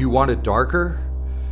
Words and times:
You 0.00 0.08
want 0.08 0.30
it 0.30 0.42
darker? 0.42 0.98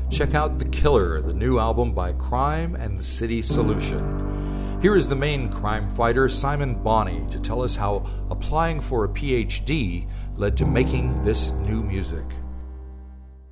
Check 0.09 0.35
out 0.35 0.59
The 0.59 0.65
Killer, 0.65 1.21
the 1.21 1.35
new 1.35 1.59
album 1.59 1.93
by 1.93 2.13
Crime 2.13 2.77
and 2.77 2.99
the 2.99 3.03
City 3.03 3.43
Solution. 3.43 4.79
Here 4.81 4.97
is 4.97 5.07
the 5.07 5.15
main 5.15 5.53
crime 5.53 5.91
fighter, 5.91 6.31
Simon 6.31 6.83
Bonney, 6.83 7.29
to 7.29 7.39
tell 7.39 7.61
us 7.61 7.77
how 7.77 8.07
applying 8.31 8.81
for 8.81 9.05
a 9.05 9.09
PhD 9.11 10.09
led 10.37 10.57
to 10.57 10.65
making 10.65 11.21
this 11.23 11.51
new 11.51 11.83
music. 11.83 12.25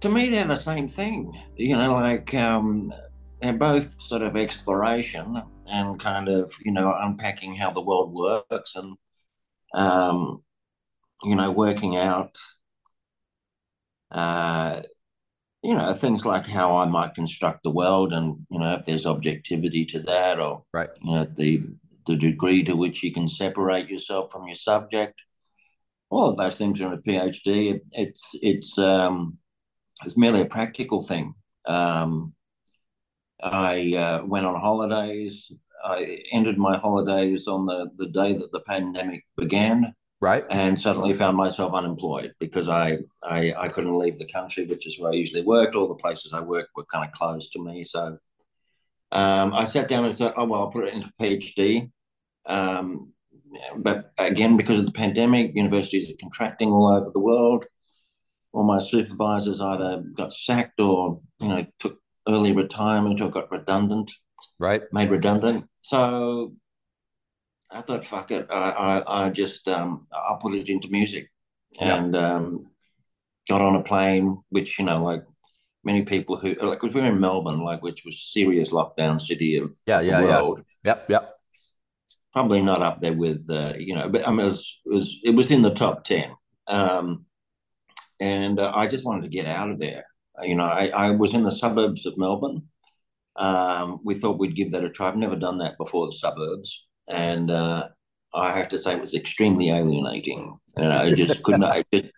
To 0.01 0.09
me, 0.09 0.31
they're 0.31 0.47
the 0.47 0.57
same 0.57 0.89
thing. 0.89 1.39
You 1.57 1.77
know, 1.77 1.93
like 1.93 2.33
um, 2.33 2.91
they're 3.43 3.53
both 3.53 4.01
sort 4.01 4.23
of 4.23 4.35
exploration 4.35 5.43
and 5.67 6.01
kind 6.01 6.31
of, 6.31 6.55
you 6.65 6.73
know, 6.73 6.97
unpacking 6.99 7.55
how 7.55 7.71
the 7.71 7.83
world 7.83 8.15
works 8.15 8.75
and, 8.75 8.97
um, 9.75 10.43
you 11.23 11.37
know, 11.37 11.51
working 11.51 11.99
out 11.99 12.39
uh, 14.11 14.83
you 15.63 15.75
know 15.75 15.93
things 15.95 16.25
like 16.25 16.47
how 16.47 16.77
I 16.77 16.87
might 16.87 17.15
construct 17.15 17.63
the 17.63 17.71
world, 17.71 18.13
and 18.13 18.47
you 18.51 18.59
know 18.59 18.75
if 18.75 18.85
there's 18.85 19.07
objectivity 19.07 19.85
to 19.87 20.01
that, 20.01 20.39
or 20.39 20.65
right, 20.73 20.91
you 21.03 21.13
know 21.13 21.27
the 21.37 21.63
the 22.07 22.17
degree 22.17 22.63
to 22.65 22.77
which 22.77 23.03
you 23.03 23.13
can 23.13 23.29
separate 23.29 23.89
yourself 23.89 24.31
from 24.31 24.47
your 24.47 24.57
subject. 24.57 25.23
All 26.09 26.31
of 26.31 26.37
those 26.37 26.55
things 26.55 26.81
are 26.81 26.93
in 26.93 26.99
a 26.99 27.03
PhD. 27.03 27.75
It, 27.75 27.83
it's 27.93 28.31
it's 28.41 28.79
um, 28.79 29.39
it's 30.05 30.17
merely 30.17 30.41
a 30.41 30.47
practical 30.47 31.03
thing. 31.03 31.35
Um, 31.67 32.35
I 33.43 33.95
uh, 33.95 34.25
went 34.25 34.47
on 34.47 34.61
holidays. 34.61 35.51
I 35.85 36.23
ended 36.33 36.59
my 36.59 36.77
holidays 36.79 37.47
on 37.49 37.67
the, 37.67 37.91
the 37.97 38.09
day 38.09 38.33
that 38.33 38.51
the 38.53 38.61
pandemic 38.61 39.25
began 39.37 39.95
right. 40.27 40.45
And 40.51 40.81
suddenly 40.81 41.15
found 41.15 41.37
myself 41.37 41.73
unemployed 41.75 42.35
because 42.39 42.69
I, 42.69 42.99
I 43.23 43.55
i 43.57 43.69
couldn't 43.69 43.99
leave 43.99 44.19
the 44.19 44.33
country 44.33 44.67
which 44.67 44.87
is 44.87 44.99
where 44.99 45.13
i 45.13 45.15
usually 45.15 45.43
worked. 45.43 45.75
All 45.75 45.89
the 45.89 45.95
places 45.95 46.33
i 46.33 46.41
worked 46.41 46.71
were 46.77 46.85
kind 46.85 47.09
of 47.09 47.13
closed 47.13 47.53
to 47.53 47.63
me. 47.63 47.85
So 47.85 48.19
um, 49.13 49.55
i 49.55 49.65
sat 49.65 49.89
down 49.89 50.05
and 50.05 50.15
said 50.15 50.33
oh 50.37 50.47
well 50.47 50.63
i'll 50.63 50.71
put 50.71 50.87
it 50.87 50.95
into 50.95 51.13
phd 51.21 51.91
um, 52.47 53.13
but 53.77 54.13
again 54.19 54.57
because 54.57 54.79
of 54.81 54.87
the 54.87 54.93
pandemic 54.93 55.53
universities 55.55 56.11
are 56.11 56.21
contracting 56.21 56.71
all 56.71 56.89
over 56.89 57.11
the 57.11 57.21
world. 57.21 57.65
All 58.53 58.65
my 58.65 58.79
supervisors 58.79 59.61
either 59.61 60.03
got 60.15 60.33
sacked 60.33 60.81
or 60.81 61.19
you 61.41 61.49
know 61.49 61.67
took 61.79 61.99
early 62.29 62.53
retirement 62.53 63.21
or 63.21 63.31
got 63.31 63.51
redundant. 63.51 64.11
Right. 64.59 64.83
Made 64.93 65.11
redundant. 65.11 65.67
So 65.81 66.55
I 67.71 67.81
thought, 67.81 68.05
fuck 68.05 68.31
it, 68.31 68.47
I, 68.51 68.71
I, 68.71 69.27
I 69.27 69.31
just 69.31 69.67
um, 69.69 70.07
I'll 70.13 70.39
put 70.39 70.55
it 70.55 70.69
into 70.69 70.89
music, 70.89 71.31
and 71.81 72.17
um, 72.17 72.67
got 73.49 73.61
on 73.61 73.77
a 73.77 73.83
plane, 73.83 74.43
which 74.51 74.79
you 74.79 74.85
know, 74.85 75.03
like 75.03 75.25
many 75.85 76.05
people 76.05 76.37
who 76.37 76.55
like 76.55 76.83
we 76.83 76.91
were 76.91 77.01
in 77.01 77.21
Melbourne, 77.21 77.63
like 77.63 77.83
which 77.83 78.05
was 78.05 78.33
serious 78.33 78.71
lockdown 78.71 79.21
city 79.21 79.57
of 79.57 79.75
yeah, 79.87 80.01
yeah, 80.01 80.21
the 80.21 80.27
world. 80.27 80.63
Yeah. 80.85 80.93
Yep, 80.93 81.11
yep. 81.11 81.33
Probably 82.33 82.61
not 82.61 82.83
up 82.83 83.01
there 83.01 83.15
with 83.15 83.49
uh, 83.51 83.75
you 83.79 83.95
know, 83.95 84.09
but 84.09 84.27
I 84.27 84.31
mean, 84.31 84.47
it 84.47 84.51
was, 84.51 84.81
it 84.85 84.93
was 84.93 85.21
it 85.25 85.31
was 85.31 85.51
in 85.51 85.63
the 85.63 85.75
top 85.75 86.05
ten, 86.05 86.31
um, 86.69 87.25
and 88.21 88.61
uh, 88.61 88.73
I 88.75 88.87
just 88.87 89.05
wanted 89.05 89.23
to 89.23 89.29
get 89.29 89.47
out 89.47 89.71
of 89.71 89.79
there. 89.79 90.05
You 90.43 90.55
know, 90.55 90.67
I, 90.67 90.89
I 90.89 91.11
was 91.13 91.35
in 91.35 91.45
the 91.45 91.51
suburbs 91.51 92.05
of 92.07 92.19
Melbourne. 92.19 92.63
Um, 93.37 94.01
we 94.05 94.15
thought 94.15 94.39
we'd 94.39 94.57
give 94.57 94.73
that 94.73 94.85
a 94.85 94.91
try. 94.91 95.09
I've 95.09 95.17
never 95.17 95.37
done 95.37 95.59
that 95.59 95.79
before, 95.79 96.07
the 96.07 96.17
suburbs 96.17 96.87
and 97.09 97.51
uh, 97.51 97.89
I 98.35 98.57
have 98.57 98.69
to 98.71 98.79
say 98.79 98.93
it 98.93 99.01
was 99.01 99.15
extremely 99.15 99.71
alienating. 99.71 100.59
And 100.77 100.93
I 100.93 101.13
just 101.13 101.43
couldn't. 101.43 101.65
I 101.65 101.85
just 101.93 102.13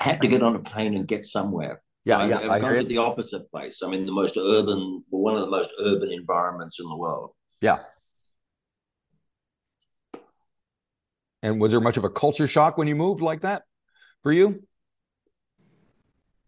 had 0.00 0.20
to 0.22 0.28
get 0.28 0.42
on 0.42 0.56
a 0.56 0.60
plane 0.60 0.94
and 0.94 1.06
get 1.06 1.24
somewhere. 1.24 1.82
Yeah, 2.04 2.20
so 2.20 2.26
yeah. 2.26 2.38
I've, 2.38 2.50
I've 2.50 2.62
gone 2.62 2.74
to 2.74 2.84
the 2.84 2.98
opposite 2.98 3.48
place. 3.50 3.80
I 3.82 3.88
mean, 3.88 4.04
the 4.06 4.12
most 4.12 4.36
urban, 4.36 5.04
one 5.10 5.34
of 5.36 5.42
the 5.42 5.50
most 5.50 5.70
urban 5.80 6.10
environments 6.10 6.80
in 6.80 6.88
the 6.88 6.96
world. 6.96 7.30
Yeah. 7.60 7.78
And 11.44 11.60
was 11.60 11.70
there 11.70 11.80
much 11.80 11.96
of 11.96 12.04
a 12.04 12.10
culture 12.10 12.46
shock 12.46 12.76
when 12.76 12.88
you 12.88 12.96
moved 12.96 13.20
like 13.20 13.42
that 13.42 13.62
for 14.22 14.32
you? 14.32 14.62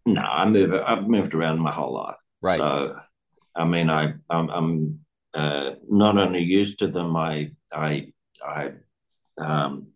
No, 0.05 0.21
I 0.21 0.45
moved. 0.45 0.73
I've 0.73 1.07
moved 1.07 1.33
around 1.33 1.59
my 1.59 1.71
whole 1.71 1.93
life. 1.93 2.15
Right. 2.41 2.59
So, 2.59 2.95
I 3.55 3.65
mean, 3.65 3.89
I 3.89 4.13
I'm, 4.29 4.49
I'm 4.49 5.04
uh, 5.35 5.75
not 5.89 6.17
only 6.17 6.41
used 6.41 6.79
to 6.79 6.87
them, 6.87 7.15
I 7.15 7.51
I 7.71 8.13
I 8.43 8.71
um, 9.37 9.87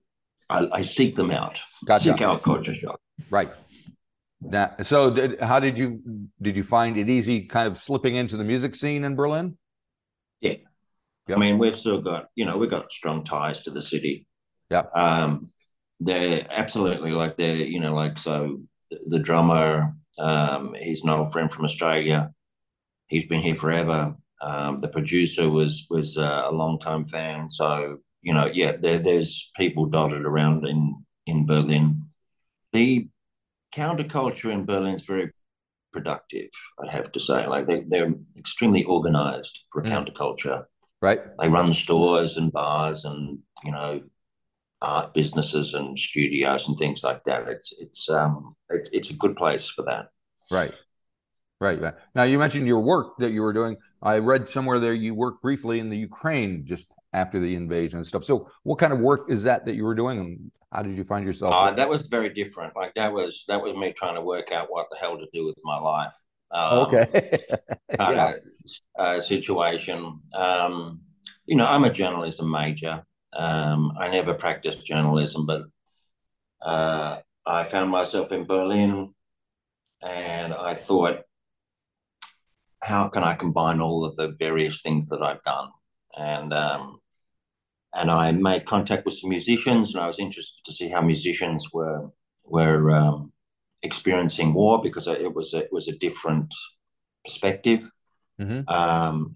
I, 0.50 0.67
I 0.72 0.81
seek 0.81 1.16
them 1.16 1.31
out. 1.31 1.61
Gotcha. 1.85 2.11
Seek 2.11 2.22
out 2.22 2.44
culture 2.44 2.73
shock. 2.73 3.00
Right. 3.29 3.51
Now, 4.41 4.75
so 4.83 5.11
did, 5.11 5.39
how 5.39 5.59
did 5.59 5.77
you 5.77 6.01
did 6.41 6.55
you 6.55 6.63
find 6.63 6.97
it 6.97 7.09
easy, 7.09 7.45
kind 7.45 7.67
of 7.67 7.77
slipping 7.77 8.16
into 8.16 8.38
the 8.38 8.44
music 8.44 8.75
scene 8.75 9.03
in 9.03 9.16
Berlin? 9.16 9.57
Yeah, 10.41 10.55
yep. 11.27 11.38
I 11.38 11.39
mean 11.39 11.57
we've 11.57 11.75
still 11.75 12.01
got 12.01 12.27
you 12.35 12.45
know 12.45 12.57
we've 12.57 12.69
got 12.69 12.91
strong 12.91 13.23
ties 13.23 13.63
to 13.63 13.71
the 13.71 13.81
city. 13.81 14.25
Yeah. 14.69 14.83
Um, 14.95 15.50
they're 16.00 16.45
absolutely 16.50 17.11
like 17.11 17.35
they're 17.35 17.56
you 17.56 17.79
know 17.79 17.94
like 17.94 18.17
so 18.17 18.61
the, 18.89 19.00
the 19.07 19.19
drummer 19.19 19.94
um, 20.19 20.75
he's 20.79 21.03
an 21.03 21.09
old 21.09 21.31
friend 21.31 21.51
from 21.51 21.66
Australia. 21.66 22.31
He's 23.07 23.25
been 23.25 23.41
here 23.41 23.56
forever. 23.56 24.16
Um, 24.41 24.77
the 24.77 24.88
producer 24.88 25.50
was 25.50 25.85
was 25.89 26.17
uh, 26.17 26.44
a 26.45 26.51
long 26.51 26.79
time 26.79 27.05
fan, 27.05 27.50
so 27.50 28.00
you 28.22 28.33
know, 28.33 28.50
yeah, 28.53 28.73
there, 28.79 29.00
there's 29.00 29.51
people 29.57 29.85
dotted 29.85 30.25
around 30.25 30.66
in 30.66 31.05
in 31.25 31.45
Berlin. 31.45 32.07
The 32.73 33.07
counterculture 33.73 34.51
in 34.51 34.66
Berlin 34.66 34.95
is 34.95 35.03
very 35.03 35.31
productive. 35.94 36.50
I'd 36.79 36.89
have 36.89 37.11
to 37.13 37.19
say, 37.19 37.47
like 37.47 37.67
they 37.67 37.83
they're 37.88 38.13
extremely 38.38 38.83
organized 38.83 39.63
for 39.72 39.81
a 39.81 39.85
mm. 39.85 39.91
counterculture. 39.91 40.66
Right. 41.01 41.21
They 41.39 41.47
run 41.47 41.73
stores 41.73 42.38
and 42.38 42.51
bars 42.51 43.06
and 43.06 43.39
you 43.63 43.71
know 43.71 44.01
art 44.81 45.13
businesses 45.13 45.73
and 45.73 45.97
studios 45.97 46.67
and 46.67 46.77
things 46.77 47.03
like 47.03 47.23
that. 47.25 47.47
It's 47.47 47.73
it's 47.79 48.09
um 48.09 48.56
it, 48.69 48.89
it's 48.91 49.09
a 49.09 49.16
good 49.16 49.35
place 49.35 49.69
for 49.69 49.83
that. 49.83 50.09
Right. 50.51 50.73
Right. 51.61 51.79
Now 52.15 52.23
you 52.23 52.39
mentioned 52.39 52.67
your 52.67 52.79
work 52.79 53.17
that 53.17 53.31
you 53.31 53.41
were 53.41 53.51
doing. 53.51 53.75
I 54.01 54.19
read 54.19 54.47
somewhere 54.47 54.79
there 54.79 54.93
you 54.93 55.13
worked 55.13 55.41
briefly 55.41 55.79
in 55.79 55.89
the 55.89 55.97
Ukraine 55.97 56.65
just 56.65 56.87
after 57.11 57.39
the 57.39 57.55
invasion 57.55 57.97
and 57.97 58.07
stuff. 58.07 58.23
So 58.23 58.49
what 58.63 58.79
kind 58.79 58.93
of 58.93 58.99
work 58.99 59.29
is 59.29 59.43
that 59.43 59.65
that 59.65 59.75
you 59.75 59.83
were 59.83 59.95
doing 59.95 60.19
and 60.19 60.51
how 60.71 60.83
did 60.83 60.97
you 60.97 61.03
find 61.03 61.25
yourself? 61.25 61.53
Uh, 61.53 61.71
that 61.71 61.89
was 61.89 62.07
very 62.07 62.29
different. 62.29 62.75
Like 62.75 62.93
that 62.95 63.11
was 63.11 63.43
that 63.47 63.61
was 63.61 63.75
me 63.75 63.91
trying 63.91 64.15
to 64.15 64.21
work 64.21 64.51
out 64.51 64.71
what 64.71 64.87
the 64.89 64.97
hell 64.97 65.17
to 65.17 65.27
do 65.33 65.45
with 65.45 65.57
my 65.63 65.77
life. 65.77 66.13
Um, 66.51 66.79
okay. 66.79 67.31
yeah. 67.99 68.33
uh, 68.97 69.19
situation. 69.19 70.19
Um, 70.33 71.01
you 71.45 71.55
know, 71.55 71.65
I'm 71.65 71.83
a 71.83 71.91
journalism 71.91 72.49
major. 72.49 73.03
Um, 73.33 73.93
I 73.99 74.09
never 74.09 74.33
practiced 74.33 74.85
journalism, 74.85 75.45
but 75.45 75.63
uh, 76.61 77.17
I 77.45 77.63
found 77.63 77.89
myself 77.89 78.31
in 78.31 78.45
Berlin 78.45 79.13
and 80.01 80.53
I 80.53 80.75
thought, 80.75 81.23
how 82.89 83.07
can 83.07 83.23
I 83.23 83.35
combine 83.35 83.79
all 83.79 84.03
of 84.03 84.16
the 84.16 84.29
various 84.39 84.81
things 84.81 85.07
that 85.07 85.22
I've 85.22 85.44
done? 85.44 85.69
And 86.17 86.53
um, 86.53 87.00
and 87.94 88.11
I 88.11 88.31
made 88.31 88.66
contact 88.66 89.05
with 89.05 89.16
some 89.17 89.29
musicians, 89.29 89.94
and 89.94 90.03
I 90.03 90.07
was 90.07 90.19
interested 90.19 90.61
to 90.66 90.73
see 90.73 90.89
how 90.89 91.01
musicians 91.01 91.67
were 91.72 92.09
were 92.44 92.91
um, 92.91 93.31
experiencing 93.83 94.53
war 94.53 94.81
because 94.81 95.07
it 95.07 95.33
was 95.33 95.53
a, 95.53 95.59
it 95.59 95.72
was 95.72 95.88
a 95.88 95.97
different 95.97 96.53
perspective. 97.23 97.88
Mm-hmm. 98.41 98.67
Um, 98.67 99.35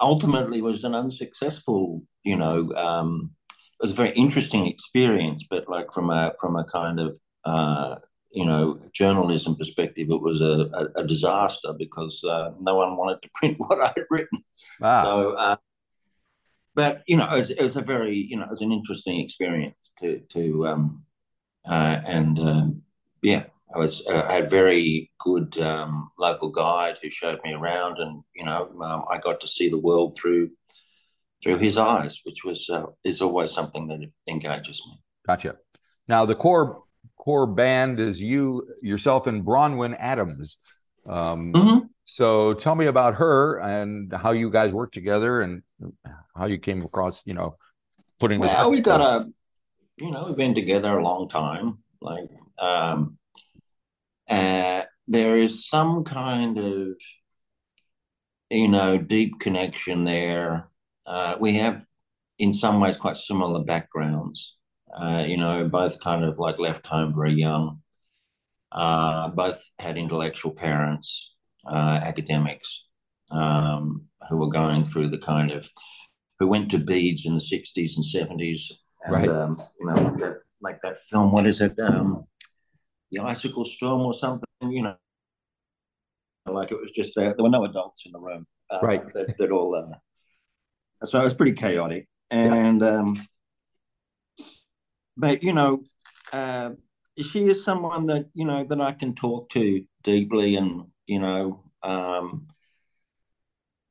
ultimately, 0.00 0.58
it 0.58 0.64
was 0.64 0.84
an 0.84 0.94
unsuccessful, 0.94 2.02
you 2.24 2.36
know, 2.36 2.72
um, 2.74 3.30
it 3.80 3.84
was 3.84 3.92
a 3.92 4.02
very 4.02 4.12
interesting 4.14 4.66
experience, 4.66 5.44
but 5.48 5.68
like 5.68 5.92
from 5.92 6.10
a 6.10 6.32
from 6.40 6.56
a 6.56 6.64
kind 6.64 6.98
of 7.00 7.18
uh, 7.44 7.96
you 8.30 8.44
know, 8.44 8.80
journalism 8.92 9.56
perspective, 9.56 10.08
it 10.10 10.20
was 10.20 10.40
a, 10.40 10.68
a, 10.74 11.02
a 11.02 11.06
disaster 11.06 11.72
because 11.76 12.22
uh, 12.24 12.50
no 12.60 12.76
one 12.76 12.96
wanted 12.96 13.22
to 13.22 13.30
print 13.34 13.56
what 13.58 13.80
I 13.80 13.92
had 13.96 14.04
written. 14.10 14.44
Ah. 14.82 15.02
So, 15.02 15.32
uh, 15.32 15.56
but 16.74 17.02
you 17.06 17.16
know, 17.16 17.28
it 17.32 17.38
was, 17.38 17.50
it 17.50 17.62
was, 17.62 17.76
a 17.76 17.82
very, 17.82 18.14
you 18.16 18.36
know, 18.36 18.44
it 18.44 18.50
was 18.50 18.62
an 18.62 18.72
interesting 18.72 19.20
experience 19.20 19.76
to 20.00 20.20
to 20.32 20.66
um, 20.66 21.04
uh, 21.68 22.00
and 22.06 22.38
um, 22.38 22.82
yeah, 23.22 23.44
I 23.74 23.78
was 23.78 24.02
uh, 24.06 24.24
I 24.28 24.34
had 24.34 24.50
very 24.50 25.10
good 25.18 25.58
um, 25.58 26.10
local 26.18 26.50
guide 26.50 26.98
who 27.02 27.10
showed 27.10 27.40
me 27.44 27.52
around, 27.52 27.98
and 27.98 28.22
you 28.34 28.44
know, 28.44 28.70
um, 28.82 29.04
I 29.10 29.18
got 29.18 29.40
to 29.40 29.48
see 29.48 29.68
the 29.68 29.78
world 29.78 30.16
through 30.16 30.50
through 31.42 31.58
his 31.58 31.78
eyes, 31.78 32.20
which 32.24 32.44
was 32.44 32.68
uh, 32.70 32.86
is 33.04 33.20
always 33.20 33.52
something 33.52 33.88
that 33.88 34.00
engages 34.28 34.80
me. 34.86 35.00
Gotcha. 35.26 35.56
Now, 36.06 36.24
the 36.24 36.34
core 36.34 36.84
core 37.28 37.46
band 37.46 38.00
is 38.00 38.22
you 38.22 38.66
yourself 38.80 39.26
and 39.26 39.44
Bronwyn 39.44 39.94
Adams. 39.98 40.56
Um, 41.06 41.52
mm-hmm. 41.52 41.78
So 42.04 42.54
tell 42.54 42.74
me 42.74 42.86
about 42.86 43.16
her 43.16 43.58
and 43.58 44.10
how 44.10 44.30
you 44.32 44.50
guys 44.50 44.72
work 44.72 44.92
together 44.92 45.42
and 45.42 45.62
how 46.34 46.46
you 46.46 46.56
came 46.56 46.82
across, 46.82 47.22
you 47.26 47.34
know, 47.34 47.58
putting 48.18 48.40
this. 48.40 48.50
Well, 48.50 48.70
we 48.70 48.80
got 48.80 49.02
a, 49.02 49.26
you 49.98 50.10
know, 50.10 50.24
we've 50.26 50.38
been 50.38 50.54
together 50.54 50.88
a 50.96 51.04
long 51.04 51.28
time. 51.28 51.80
Like, 52.00 52.30
um, 52.58 53.18
uh, 54.26 54.84
there 55.06 55.38
is 55.38 55.68
some 55.68 56.04
kind 56.04 56.56
of 56.56 56.94
you 58.48 58.68
know 58.68 58.96
deep 58.96 59.38
connection 59.38 60.04
there. 60.04 60.70
Uh, 61.04 61.36
we 61.38 61.58
have, 61.58 61.84
in 62.38 62.54
some 62.54 62.80
ways, 62.80 62.96
quite 62.96 63.18
similar 63.18 63.62
backgrounds. 63.62 64.57
Uh, 64.96 65.24
you 65.26 65.36
know, 65.36 65.68
both 65.68 66.00
kind 66.00 66.24
of 66.24 66.38
like 66.38 66.58
left 66.58 66.86
home 66.86 67.14
very 67.14 67.34
young. 67.34 67.80
Uh, 68.72 69.28
both 69.28 69.70
had 69.78 69.96
intellectual 69.96 70.52
parents, 70.52 71.34
uh, 71.66 72.00
academics, 72.02 72.84
um, 73.30 74.04
who 74.28 74.36
were 74.36 74.50
going 74.50 74.84
through 74.84 75.08
the 75.08 75.18
kind 75.18 75.50
of 75.50 75.68
who 76.38 76.46
went 76.46 76.70
to 76.70 76.78
Beads 76.78 77.26
in 77.26 77.34
the 77.34 77.40
'60s 77.40 77.96
and 77.96 78.04
'70s, 78.04 78.72
and 79.04 79.14
Right. 79.14 79.28
um, 79.28 79.56
you 79.80 79.86
know, 79.86 79.94
like 79.94 80.16
that, 80.16 80.36
like 80.60 80.80
that 80.82 80.98
film. 80.98 81.32
What 81.32 81.46
is 81.46 81.60
it? 81.60 81.78
Um, 81.78 82.26
the 83.10 83.20
Icicle 83.20 83.64
Storm 83.64 84.02
or 84.02 84.12
something. 84.14 84.44
You 84.62 84.82
know, 84.82 84.96
like 86.46 86.70
it 86.70 86.78
was 86.80 86.90
just 86.90 87.16
uh, 87.16 87.32
there 87.34 87.42
were 87.42 87.48
no 87.48 87.64
adults 87.64 88.04
in 88.06 88.12
the 88.12 88.20
room. 88.20 88.46
Uh, 88.70 88.80
Right. 88.82 89.02
That, 89.14 89.36
that 89.38 89.50
all. 89.50 89.74
Uh, 89.74 91.06
so 91.06 91.18
it 91.20 91.24
was 91.24 91.34
pretty 91.34 91.52
chaotic, 91.52 92.06
and 92.30 92.82
um, 92.82 93.16
but 95.18 95.42
you 95.42 95.52
know, 95.52 95.82
uh, 96.32 96.70
she 97.20 97.46
is 97.46 97.64
someone 97.64 98.06
that 98.06 98.26
you 98.32 98.44
know 98.44 98.64
that 98.64 98.80
I 98.80 98.92
can 98.92 99.14
talk 99.14 99.50
to 99.50 99.84
deeply, 100.02 100.56
and 100.56 100.84
you 101.06 101.18
know, 101.18 101.64
um, 101.82 102.46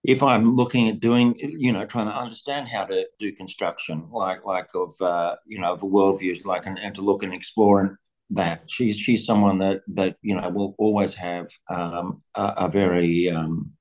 if 0.03 0.23
I'm 0.23 0.55
looking 0.55 0.87
at 0.87 1.01
doing, 1.01 1.35
you 1.37 1.73
know, 1.73 1.85
trying 1.85 2.07
to 2.07 2.15
understand 2.15 2.69
how 2.69 2.85
to 2.85 3.05
do 3.19 3.33
construction, 3.33 4.07
like 4.09 4.45
like 4.45 4.69
of 4.73 4.93
uh, 5.01 5.35
you 5.45 5.59
know, 5.59 5.73
of 5.73 5.83
a 5.83 5.85
worldviews, 5.85 6.45
like 6.45 6.65
and, 6.65 6.79
and 6.79 6.95
to 6.95 7.01
look 7.01 7.23
and 7.23 7.33
explore 7.33 7.99
that. 8.29 8.63
She's 8.67 8.97
she's 8.97 9.25
someone 9.25 9.59
that 9.59 9.81
that 9.89 10.15
you 10.21 10.35
know 10.35 10.49
will 10.49 10.75
always 10.77 11.13
have 11.15 11.49
um, 11.69 12.19
a, 12.35 12.53
a 12.57 12.69
very 12.69 13.29
um, 13.29 13.73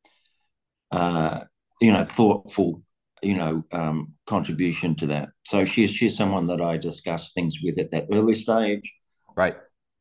uh, 0.90 1.44
you 1.80 1.92
know 1.92 2.04
thoughtful 2.04 2.82
you 3.22 3.34
know 3.34 3.64
um, 3.72 4.12
contribution 4.26 4.94
to 4.96 5.06
that. 5.06 5.28
So 5.46 5.64
she's 5.64 5.90
she's 5.90 6.16
someone 6.16 6.46
that 6.48 6.60
I 6.60 6.76
discuss 6.76 7.32
things 7.32 7.58
with 7.62 7.78
at 7.78 7.90
that 7.90 8.06
early 8.12 8.34
stage. 8.34 8.92
Right. 9.36 9.56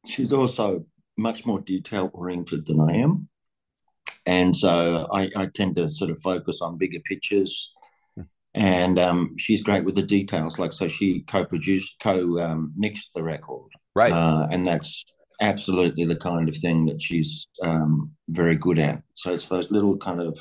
She's 0.05 0.31
also 0.31 0.85
much 1.17 1.45
more 1.45 1.59
detail 1.59 2.11
oriented 2.13 2.65
than 2.67 2.79
I 2.79 2.97
am. 2.97 3.29
And 4.25 4.55
so 4.55 5.07
I, 5.11 5.29
I 5.35 5.45
tend 5.47 5.75
to 5.77 5.89
sort 5.89 6.09
of 6.09 6.19
focus 6.21 6.61
on 6.61 6.77
bigger 6.77 6.99
pictures. 7.05 7.73
And 8.53 8.97
um, 8.97 9.35
she's 9.37 9.61
great 9.61 9.83
with 9.83 9.95
the 9.95 10.01
details. 10.01 10.57
Like, 10.57 10.73
so 10.73 10.87
she 10.87 11.21
co 11.21 11.43
produced, 11.45 11.95
co 12.01 12.39
um, 12.39 12.73
mixed 12.77 13.09
the 13.13 13.23
record. 13.23 13.69
Right. 13.95 14.11
Uh, 14.11 14.47
and 14.49 14.65
that's 14.65 15.03
absolutely 15.41 16.05
the 16.05 16.15
kind 16.15 16.47
of 16.47 16.55
thing 16.57 16.85
that 16.85 17.01
she's 17.01 17.47
um, 17.61 18.11
very 18.29 18.55
good 18.55 18.79
at. 18.79 19.03
So 19.15 19.33
it's 19.33 19.49
those 19.49 19.71
little 19.71 19.97
kind 19.97 20.21
of 20.21 20.39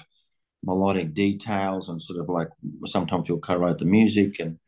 melodic 0.65 1.15
details 1.15 1.89
and 1.89 2.01
sort 2.01 2.21
of 2.21 2.29
like 2.29 2.49
sometimes 2.87 3.27
she'll 3.27 3.39
co-write 3.39 3.79
the 3.79 3.85
music 3.85 4.41
and 4.41 4.59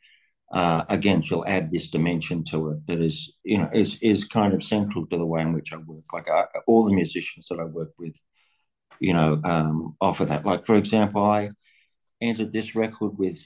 uh, 0.52 0.84
again 0.88 1.20
she'll 1.22 1.44
add 1.46 1.70
this 1.70 1.90
dimension 1.90 2.44
to 2.44 2.70
it 2.70 2.86
that 2.86 3.00
is 3.00 3.32
you 3.42 3.58
know 3.58 3.68
is 3.72 3.98
is 4.00 4.24
kind 4.24 4.52
of 4.54 4.62
central 4.62 5.06
to 5.06 5.16
the 5.16 5.26
way 5.26 5.42
in 5.42 5.52
which 5.52 5.72
I 5.72 5.76
work. 5.78 6.04
Like 6.12 6.28
I, 6.28 6.44
all 6.66 6.88
the 6.88 6.94
musicians 6.94 7.48
that 7.48 7.58
I 7.58 7.64
work 7.64 7.92
with, 7.98 8.20
you 9.00 9.12
know, 9.12 9.40
um, 9.44 9.96
offer 10.00 10.24
that. 10.26 10.46
Like 10.46 10.64
for 10.64 10.76
example, 10.76 11.24
I 11.24 11.50
entered 12.20 12.52
this 12.52 12.74
record 12.76 13.18
with 13.18 13.38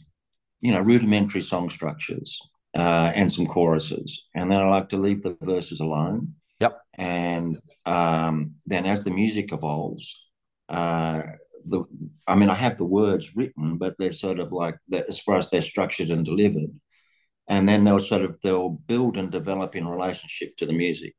you 0.60 0.72
know 0.72 0.80
rudimentary 0.80 1.40
song 1.40 1.70
structures 1.70 2.38
uh, 2.76 3.12
and 3.14 3.32
some 3.32 3.46
choruses, 3.46 4.26
and 4.34 4.50
then 4.50 4.60
I 4.60 4.68
like 4.68 4.90
to 4.90 4.98
leave 4.98 5.22
the 5.22 5.36
verses 5.40 5.80
alone. 5.80 6.34
Yep. 6.60 6.78
And 6.98 7.58
um, 7.86 8.56
then 8.66 8.84
as 8.84 9.04
the 9.04 9.10
music 9.10 9.54
evolves, 9.54 10.22
uh, 10.68 11.22
the 11.64 11.84
I 12.26 12.34
mean 12.34 12.50
I 12.50 12.54
have 12.54 12.76
the 12.76 12.84
words 12.84 13.36
written, 13.36 13.76
but 13.78 13.96
they're 13.98 14.12
sort 14.12 14.38
of 14.38 14.52
like 14.52 14.76
that 14.88 15.08
as 15.08 15.18
far 15.18 15.36
as 15.36 15.50
they're 15.50 15.62
structured 15.62 16.10
and 16.10 16.24
delivered, 16.24 16.70
and 17.48 17.68
then 17.68 17.84
they'll 17.84 17.98
sort 18.00 18.22
of 18.22 18.38
they'll 18.42 18.70
build 18.70 19.16
and 19.16 19.30
develop 19.30 19.76
in 19.76 19.86
relationship 19.86 20.56
to 20.56 20.66
the 20.66 20.72
music. 20.72 21.14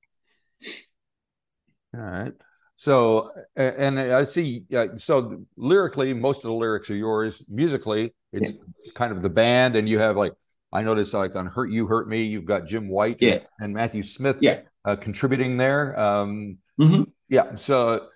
All 1.94 2.02
right. 2.02 2.34
So, 2.78 3.32
and 3.56 4.00
I 4.00 4.24
see, 4.24 4.64
so 4.98 5.46
lyrically, 5.56 6.14
most 6.16 6.38
of 6.38 6.44
the 6.44 6.54
lyrics 6.54 6.90
are 6.90 6.96
yours. 6.96 7.44
Musically, 7.48 8.12
it's 8.34 8.56
kind 8.96 9.12
of 9.12 9.22
the 9.22 9.30
band, 9.30 9.76
and 9.76 9.88
you 9.88 10.00
have 10.00 10.18
like, 10.18 10.34
I 10.74 10.82
noticed 10.82 11.14
like 11.14 11.36
on 11.36 11.46
Hurt 11.46 11.70
You, 11.70 11.86
Hurt 11.86 12.08
Me, 12.08 12.24
you've 12.24 12.46
got 12.46 12.66
Jim 12.66 12.90
White 12.90 13.18
Yeah. 13.20 13.40
and 13.60 13.74
Matthew 13.74 14.02
Smith 14.02 14.38
Yeah. 14.40 14.62
uh, 14.84 14.96
contributing 14.96 15.58
there. 15.58 16.00
Um, 16.00 16.58
Mhm. 16.80 17.12
Yeah. 17.30 17.56
So, 17.58 18.08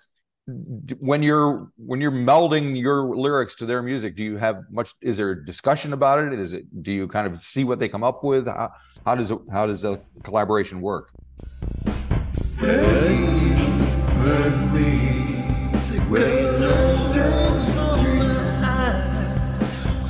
when 0.46 1.24
you're 1.24 1.72
when 1.76 2.00
you're 2.00 2.12
melding 2.12 2.80
your 2.80 3.16
lyrics 3.16 3.56
to 3.56 3.66
their 3.66 3.82
music, 3.82 4.14
do 4.14 4.22
you 4.22 4.36
have 4.36 4.62
much? 4.70 4.94
Is 5.00 5.16
there 5.16 5.30
a 5.30 5.44
discussion 5.44 5.92
about 5.92 6.32
it? 6.32 6.38
Is 6.38 6.52
it? 6.52 6.84
Do 6.84 6.92
you 6.92 7.08
kind 7.08 7.26
of 7.26 7.42
see 7.42 7.64
what 7.64 7.80
they 7.80 7.88
come 7.88 8.04
up 8.04 8.22
with? 8.22 8.46
How, 8.46 8.70
how 9.04 9.16
does 9.16 9.32
it? 9.32 9.38
How 9.50 9.66
does 9.66 9.82
the 9.82 10.00
collaboration 10.22 10.80
work? 10.80 11.10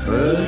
Hurt 0.07 0.46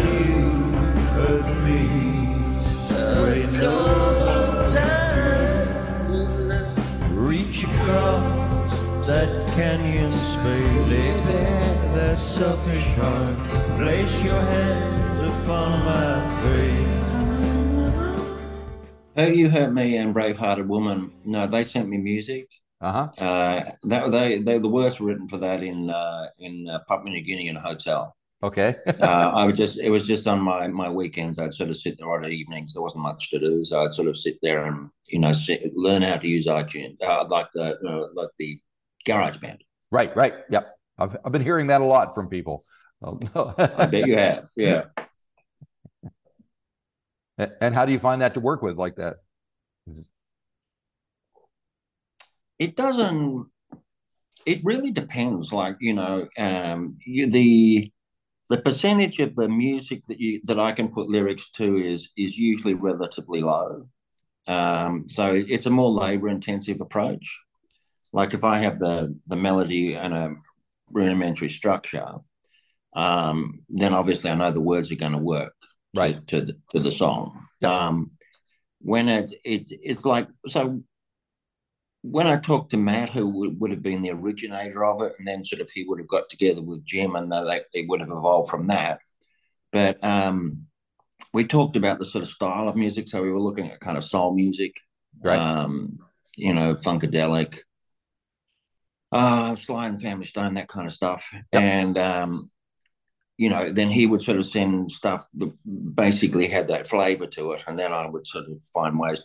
that 12.19 12.25
selfish 12.25 12.95
heart. 12.97 13.37
Place 13.77 14.25
your 14.25 14.41
hand 14.41 15.27
upon 15.27 15.85
my 15.85 16.21
face. 16.43 16.87
Hurt 19.17 19.35
You 19.35 19.49
Hurt 19.49 19.73
Me 19.73 19.97
and 19.97 20.15
Bravehearted 20.15 20.67
Woman. 20.67 21.13
No, 21.25 21.47
they 21.47 21.65
sent 21.65 21.89
me 21.89 21.97
music. 21.99 22.49
Uh 22.81 22.93
huh. 22.93 23.09
Uh, 23.25 23.73
that 23.85 24.13
they 24.13 24.39
they 24.39 24.59
the 24.59 24.69
words 24.69 25.01
were 25.01 25.09
written 25.09 25.29
for 25.29 25.39
that 25.39 25.63
in 25.63 25.91
uh, 25.91 26.29
in 26.39 26.69
uh, 26.69 26.79
Papua 26.89 27.11
New 27.11 27.23
Guinea 27.23 27.49
in 27.49 27.57
a 27.57 27.61
hotel. 27.61 28.15
Okay. 28.41 28.77
uh, 28.87 29.33
I 29.35 29.45
would 29.45 29.57
just 29.57 29.79
it 29.79 29.91
was 29.91 30.07
just 30.07 30.29
on 30.29 30.41
my 30.41 30.69
my 30.69 30.89
weekends. 30.89 31.41
I'd 31.41 31.55
sort 31.55 31.71
of 31.71 31.77
sit 31.77 31.99
there 31.99 32.13
on 32.13 32.23
the 32.23 32.29
evenings. 32.29 32.75
There 32.75 32.83
wasn't 32.83 33.03
much 33.03 33.31
to 33.31 33.41
do, 33.41 33.65
so 33.65 33.81
I'd 33.81 33.95
sort 33.95 34.07
of 34.07 34.17
sit 34.17 34.39
there 34.43 34.67
and 34.67 34.91
you 35.09 35.19
know 35.19 35.33
sit, 35.33 35.75
learn 35.75 36.03
how 36.03 36.17
to 36.17 36.29
use 36.29 36.47
iTunes, 36.47 36.97
uh, 37.03 37.25
like 37.29 37.49
the 37.55 37.77
uh, 37.85 38.09
like 38.15 38.31
the 38.39 38.61
Garage 39.05 39.39
Band. 39.39 39.65
Right, 39.91 40.15
right. 40.15 40.35
Yep. 40.51 40.78
I've, 40.99 41.17
I've 41.25 41.33
been 41.33 41.43
hearing 41.43 41.69
that 41.69 41.81
a 41.81 41.85
lot 41.85 42.15
from 42.15 42.29
people. 42.29 42.65
I 43.03 43.87
bet 43.87 44.07
you 44.07 44.17
have. 44.17 44.49
Yeah. 44.57 44.85
And 47.39 47.53
and 47.61 47.75
how 47.75 47.87
do 47.87 47.93
you 47.93 48.01
find 48.01 48.23
that 48.23 48.35
to 48.35 48.41
work 48.41 48.63
with 48.63 48.77
like 48.77 48.97
that? 48.97 49.19
It 52.59 52.75
doesn't. 52.75 53.47
It 54.45 54.65
really 54.65 54.91
depends. 54.91 55.53
Like 55.53 55.77
you 55.79 55.95
know, 55.95 56.29
um, 56.37 56.99
you, 57.07 57.31
the 57.31 57.93
the 58.49 58.59
percentage 58.59 59.21
of 59.21 59.37
the 59.37 59.49
music 59.49 60.03
that 60.09 60.19
you 60.19 60.41
that 60.45 60.59
I 60.59 60.73
can 60.73 60.89
put 60.89 61.09
lyrics 61.09 61.51
to 61.53 61.77
is 61.77 62.11
is 62.17 62.37
usually 62.37 62.75
relatively 62.75 63.41
low. 63.41 63.89
Um, 64.49 65.07
so 65.07 65.35
it's 65.35 65.67
a 65.67 65.71
more 65.71 65.91
labor 65.91 66.29
intensive 66.29 66.81
approach. 66.81 67.39
Like 68.13 68.35
if 68.35 68.43
I 68.43 68.59
have 68.59 68.81
the 68.81 69.17
the 69.29 69.37
melody 69.37 69.95
and 69.95 70.15
a 70.15 70.35
rudimentary 70.91 71.49
structure, 71.49 72.07
um, 72.95 73.61
then 73.69 73.95
obviously 73.95 74.31
I 74.31 74.35
know 74.35 74.51
the 74.51 74.61
words 74.61 74.91
are 74.91 74.97
going 74.97 75.13
to 75.13 75.19
work 75.19 75.55
Right. 75.95 76.25
to 76.29 76.41
the, 76.43 76.57
to 76.71 76.81
the 76.81 76.93
song. 76.93 77.41
Yep. 77.61 77.71
Um, 77.71 78.11
when 78.81 79.09
it, 79.09 79.33
it 79.45 79.69
it's 79.71 80.05
like 80.05 80.29
so 80.47 80.83
when 82.03 82.27
I 82.27 82.37
talked 82.37 82.71
to 82.71 82.77
Matt, 82.77 83.11
who 83.11 83.27
would, 83.27 83.61
would 83.61 83.71
have 83.73 83.83
been 83.83 84.03
the 84.03 84.13
originator 84.13 84.85
of 84.85 85.03
it, 85.03 85.15
and 85.19 85.27
then 85.27 85.45
sort 85.45 85.61
of 85.61 85.69
he 85.71 85.85
would 85.85 85.99
have 85.99 86.09
got 86.09 86.29
together 86.29 86.63
with 86.63 86.85
Jim, 86.85 87.17
and 87.17 87.31
they 87.33 87.63
it 87.75 87.89
would 87.89 88.01
have 88.01 88.11
evolved 88.11 88.51
from 88.51 88.69
that. 88.69 89.01
But 89.73 90.03
um, 90.03 90.67
we 91.33 91.45
talked 91.45 91.77
about 91.77 91.99
the 91.99 92.05
sort 92.05 92.23
of 92.23 92.31
style 92.31 92.69
of 92.69 92.77
music, 92.77 93.09
so 93.09 93.23
we 93.23 93.33
were 93.33 93.41
looking 93.41 93.71
at 93.71 93.81
kind 93.81 93.99
of 93.99 94.05
soul 94.05 94.35
music, 94.35 94.75
Right. 95.23 95.39
um, 95.39 95.99
you 96.37 96.55
know, 96.55 96.75
funkadelic, 96.75 97.59
uh, 99.13 99.57
Sly 99.57 99.87
and 99.87 99.97
the 99.97 100.01
Family 100.01 100.27
Stone, 100.27 100.55
that 100.55 100.69
kind 100.69 100.87
of 100.87 100.93
stuff, 100.93 101.29
Yep. 101.33 101.63
and 101.63 101.99
um, 101.99 102.51
you 103.39 103.49
know, 103.49 103.71
then 103.73 103.89
he 103.91 104.07
would 104.07 104.23
sort 104.23 104.39
of 104.39 104.47
send 104.47 104.91
stuff 104.91 105.27
that 105.35 105.53
basically 105.95 106.49
had 106.49 106.69
that 106.69 106.89
flavor 106.89 107.27
to 107.27 107.53
it, 107.53 107.65
and 107.67 107.79
then 107.79 107.93
I 107.93 108.07
would 108.07 108.27
sort 108.27 108.49
of 108.49 108.63
find 108.75 108.99
ways 108.99 109.21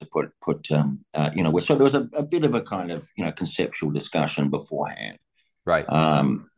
to 0.00 0.06
put 0.06 0.32
put 0.40 0.70
um, 0.70 1.04
uh, 1.14 1.30
you 1.34 1.42
know, 1.42 1.58
so 1.58 1.74
there 1.74 1.84
was 1.84 1.94
a, 1.94 2.08
a 2.12 2.22
bit 2.22 2.44
of 2.44 2.54
a 2.54 2.62
kind 2.62 2.90
of 2.90 3.08
you 3.16 3.24
know 3.24 3.32
conceptual 3.32 3.90
discussion 3.90 4.48
beforehand. 4.48 5.18
Right. 5.66 5.84
Um, 5.88 6.48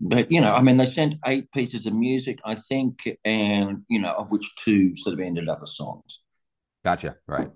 but 0.00 0.30
you 0.30 0.40
know, 0.40 0.52
I 0.52 0.62
mean, 0.62 0.76
they 0.76 0.86
sent 0.86 1.16
eight 1.26 1.50
pieces 1.52 1.86
of 1.86 1.94
music, 1.94 2.38
I 2.44 2.54
think, 2.54 3.16
and 3.24 3.82
you 3.88 4.00
know, 4.00 4.12
of 4.12 4.30
which 4.30 4.54
two 4.56 4.94
sort 4.96 5.14
of 5.14 5.20
ended 5.20 5.48
up 5.48 5.60
as 5.62 5.76
songs. 5.76 6.20
Gotcha. 6.84 7.16
Right. 7.26 7.50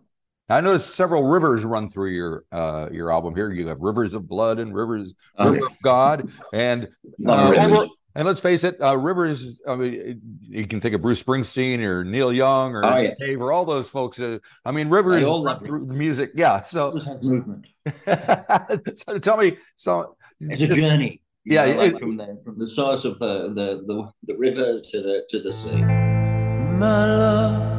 I 0.49 0.61
noticed 0.61 0.95
several 0.95 1.25
rivers 1.25 1.65
run 1.65 1.89
through 1.91 2.11
your 2.11 2.45
uh, 2.53 2.89
your 2.93 3.11
album 3.13 3.35
here. 3.35 3.51
You 3.53 3.67
have 3.69 3.81
Rivers 3.81 4.15
of 4.15 4.29
Blood 4.29 4.59
and 4.59 4.75
Rivers 4.75 5.13
Oh, 5.39 5.51
River 5.51 5.67
of 5.67 5.83
God, 5.83 6.29
and 6.53 6.89
uh, 7.27 7.53
and, 7.59 7.91
and 8.15 8.27
let's 8.27 8.41
face 8.41 8.63
it, 8.63 8.81
uh, 8.81 8.97
Rivers. 8.97 9.61
I 9.69 9.75
mean, 9.75 10.21
you 10.41 10.67
can 10.67 10.81
think 10.81 10.95
of 10.95 11.03
Bruce 11.03 11.23
Springsteen 11.23 11.81
or 11.81 12.05
Neil 12.05 12.33
Young 12.33 12.75
or 12.75 12.85
Oh, 12.87 12.97
yeah. 12.99 13.15
Dave 13.19 13.41
or 13.41 13.53
all 13.53 13.65
those 13.65 13.91
folks. 13.91 14.21
Uh, 14.21 14.39
I 14.65 14.71
mean, 14.71 14.89
Rivers 14.89 15.25
all 15.25 15.43
love 15.43 15.65
through 15.67 15.87
the 15.87 15.95
music. 15.95 16.31
Yeah. 16.35 16.63
So, 16.63 16.97
movement. 17.25 17.67
so 19.07 19.19
tell 19.19 19.37
me, 19.37 19.59
so 19.77 20.17
It's 20.41 20.63
a 20.63 20.69
journey. 20.69 21.23
Yeah, 21.45 21.67
know, 21.67 21.77
like 21.77 21.93
it- 21.95 21.99
from 22.01 22.17
the 22.17 22.41
from 22.45 22.59
the 22.59 22.67
source 22.67 23.05
of 23.05 23.19
the, 23.19 23.49
the 23.49 23.83
the 23.87 24.09
the 24.27 24.37
river 24.37 24.81
to 24.81 25.01
the 25.03 25.23
to 25.29 25.41
the 25.41 25.53
sea. 25.53 25.77
My 25.77 27.07
love 27.07 27.76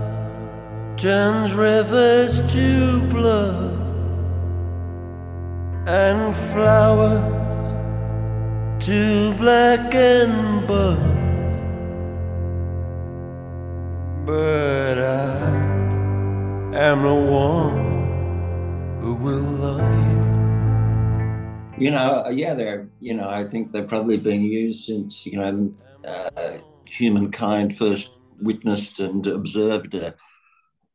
turns 0.98 1.54
rivers 1.54 2.42
to 2.52 3.00
blood 3.10 3.78
and 5.88 6.36
flowers 6.36 7.22
to 8.84 9.32
blackened 9.36 10.68
buds. 10.68 11.56
But 14.26 14.98
I 14.98 15.38
am 16.76 17.04
the 17.04 17.14
one 17.14 19.00
who 19.00 19.14
will 19.14 19.40
love 19.40 19.82
you. 21.78 21.86
You 21.86 21.92
know, 21.92 22.28
yeah, 22.32 22.56
they're 22.56 22.90
you 23.00 23.14
know, 23.14 23.30
I 23.30 23.44
think 23.44 23.72
they've 23.72 23.88
probably 23.88 24.18
been 24.18 24.42
used 24.42 24.86
since 24.86 25.28
you 25.28 25.38
know 25.38 25.72
uh, 26.08 26.58
humankind 26.86 27.78
first 27.78 28.10
witnessed 28.42 29.00
and 29.00 29.28
observed 29.28 29.94
a, 29.94 30.16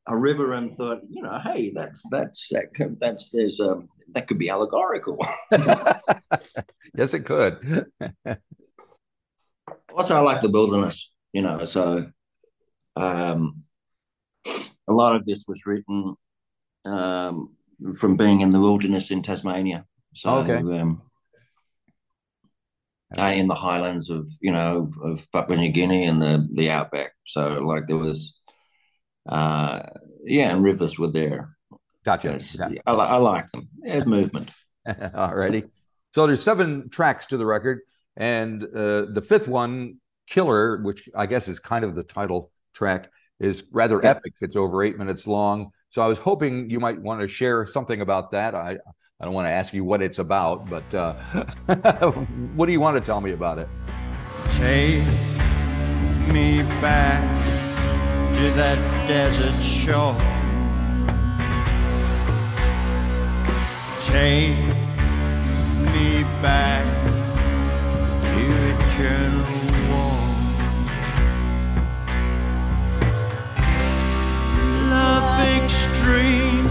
a 0.07 0.17
river 0.17 0.53
and 0.53 0.75
thought, 0.75 1.01
you 1.09 1.23
know, 1.23 1.39
hey, 1.45 1.71
that's 1.71 2.03
that's 2.11 2.49
that 2.51 2.75
could, 2.75 2.99
that's 2.99 3.31
there's 3.31 3.61
um 3.61 3.89
that 4.15 4.27
could 4.27 4.39
be 4.39 4.51
allegorical. 4.51 5.19
yes, 6.97 7.15
it 7.15 7.25
could. 7.25 7.87
also, 9.95 10.17
I 10.17 10.21
like 10.21 10.43
the 10.43 10.51
wilderness, 10.51 11.11
you 11.33 11.43
know, 11.43 11.65
so 11.65 12.11
um, 12.97 13.63
a 14.89 14.93
lot 14.93 15.17
of 15.17 15.25
this 15.25 15.45
was 15.47 15.65
written 15.67 16.17
um, 16.85 17.55
from 17.97 18.17
being 18.17 18.41
in 18.41 18.51
the 18.51 18.61
wilderness 18.61 19.11
in 19.11 19.23
Tasmania. 19.23 19.87
So, 20.15 20.35
Okay. 20.35 20.57
um, 20.57 21.03
uh, 23.19 23.33
in 23.35 23.47
the 23.47 23.55
highlands 23.55 24.09
of 24.11 24.29
you 24.41 24.53
know 24.53 24.91
of 25.03 25.31
Papua 25.33 25.59
New 25.59 25.71
Guinea 25.71 26.07
and 26.07 26.21
the 26.21 26.49
the 26.55 26.71
outback. 26.71 27.13
So, 27.27 27.61
like 27.61 27.87
there 27.87 27.97
was, 27.99 28.39
uh, 29.29 29.81
yeah, 30.25 30.51
and 30.51 30.63
rivers 30.65 30.99
were 30.99 31.09
there. 31.11 31.57
Gotcha. 32.05 32.31
Yes, 32.33 32.57
Yeah. 32.59 32.81
I, 32.87 32.93
I 32.93 33.17
like 33.17 33.51
them. 33.51 33.69
Yeah, 33.83 34.05
movement. 34.05 34.51
Alrighty. 34.89 35.69
So 36.15 36.27
there's 36.27 36.43
seven 36.43 36.89
tracks 36.91 37.27
to 37.27 37.37
the 37.37 37.47
record, 37.47 37.81
and 38.17 38.63
uh, 38.65 39.07
the 39.13 39.25
fifth 39.27 39.49
one, 39.49 39.97
"Killer," 40.29 40.83
which 40.83 41.09
I 41.17 41.27
guess 41.27 41.49
is 41.49 41.59
kind 41.59 41.85
of 41.85 41.95
the 41.95 42.03
title 42.03 42.51
track, 42.75 43.11
is 43.41 43.65
rather 43.73 44.01
Yeah. 44.03 44.11
epic. 44.11 44.35
It's 44.41 44.57
over 44.57 44.83
eight 44.83 44.99
minutes 44.99 45.27
long. 45.27 45.71
So 45.91 46.03
I 46.03 46.07
was 46.09 46.19
hoping 46.19 46.71
you 46.71 46.81
might 46.81 47.01
want 47.01 47.21
to 47.21 47.29
share 47.29 47.67
something 47.67 48.01
about 48.01 48.33
that. 48.33 48.55
I 48.55 48.79
I 49.21 49.25
don't 49.25 49.35
want 49.35 49.47
to 49.47 49.51
ask 49.53 49.73
you 49.73 49.85
what 49.85 50.03
it's 50.03 50.19
about, 50.19 50.69
but 50.69 50.95
uh, 50.95 51.15
what 52.57 52.67
do 52.67 52.73
you 52.73 52.81
want 52.81 52.97
to 52.97 53.01
tell 53.01 53.21
me 53.21 53.33
about 53.33 53.59
it? 53.61 53.69
Take 54.51 55.07
me 56.29 56.63
back 56.81 57.62
to 58.35 58.51
that 58.53 58.79
desert 59.07 59.61
shore. 59.63 60.17
Take 64.01 64.57
me 65.93 66.25
back 66.41 66.85
to 68.27 68.41
eternal 68.73 69.53
warmth. 69.89 70.63
Love 74.91 75.29
extreme 75.57 76.67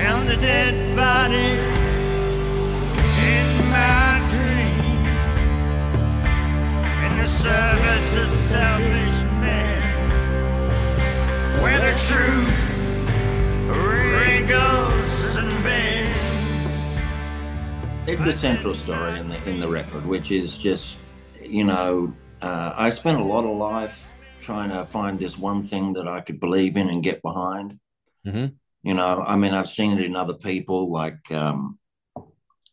and 0.00 0.28
the 0.28 0.36
dead 0.36 0.96
body 0.96 1.52
in 3.32 3.46
my 3.70 4.26
dream 4.32 5.06
in 7.06 7.18
the 7.18 7.26
service 7.26 8.14
of 8.16 8.28
selfish 8.28 9.17
where 11.62 11.80
the 11.80 11.98
truth 12.08 12.58
wrinkles 13.68 15.36
and 15.36 15.50
bends 15.64 16.72
It's 18.08 18.24
the 18.24 18.32
central 18.32 18.74
story 18.74 19.18
in 19.18 19.28
the 19.28 19.42
in 19.48 19.60
the 19.60 19.68
record, 19.68 20.06
which 20.06 20.30
is 20.30 20.56
just, 20.56 20.96
you 21.40 21.64
know, 21.64 22.14
uh, 22.40 22.72
I 22.76 22.90
spent 22.90 23.20
a 23.20 23.24
lot 23.24 23.44
of 23.44 23.56
life 23.56 23.98
trying 24.40 24.70
to 24.70 24.86
find 24.86 25.18
this 25.18 25.36
one 25.36 25.62
thing 25.62 25.92
that 25.94 26.08
I 26.08 26.20
could 26.20 26.40
believe 26.40 26.76
in 26.76 26.88
and 26.88 27.02
get 27.02 27.20
behind. 27.22 27.78
Mhm. 28.26 28.54
You 28.82 28.94
know, 28.94 29.22
I 29.26 29.36
mean, 29.36 29.52
I've 29.52 29.68
seen 29.68 29.98
it 29.98 30.04
in 30.04 30.16
other 30.16 30.34
people. 30.34 30.90
Like, 30.90 31.30
um, 31.32 31.78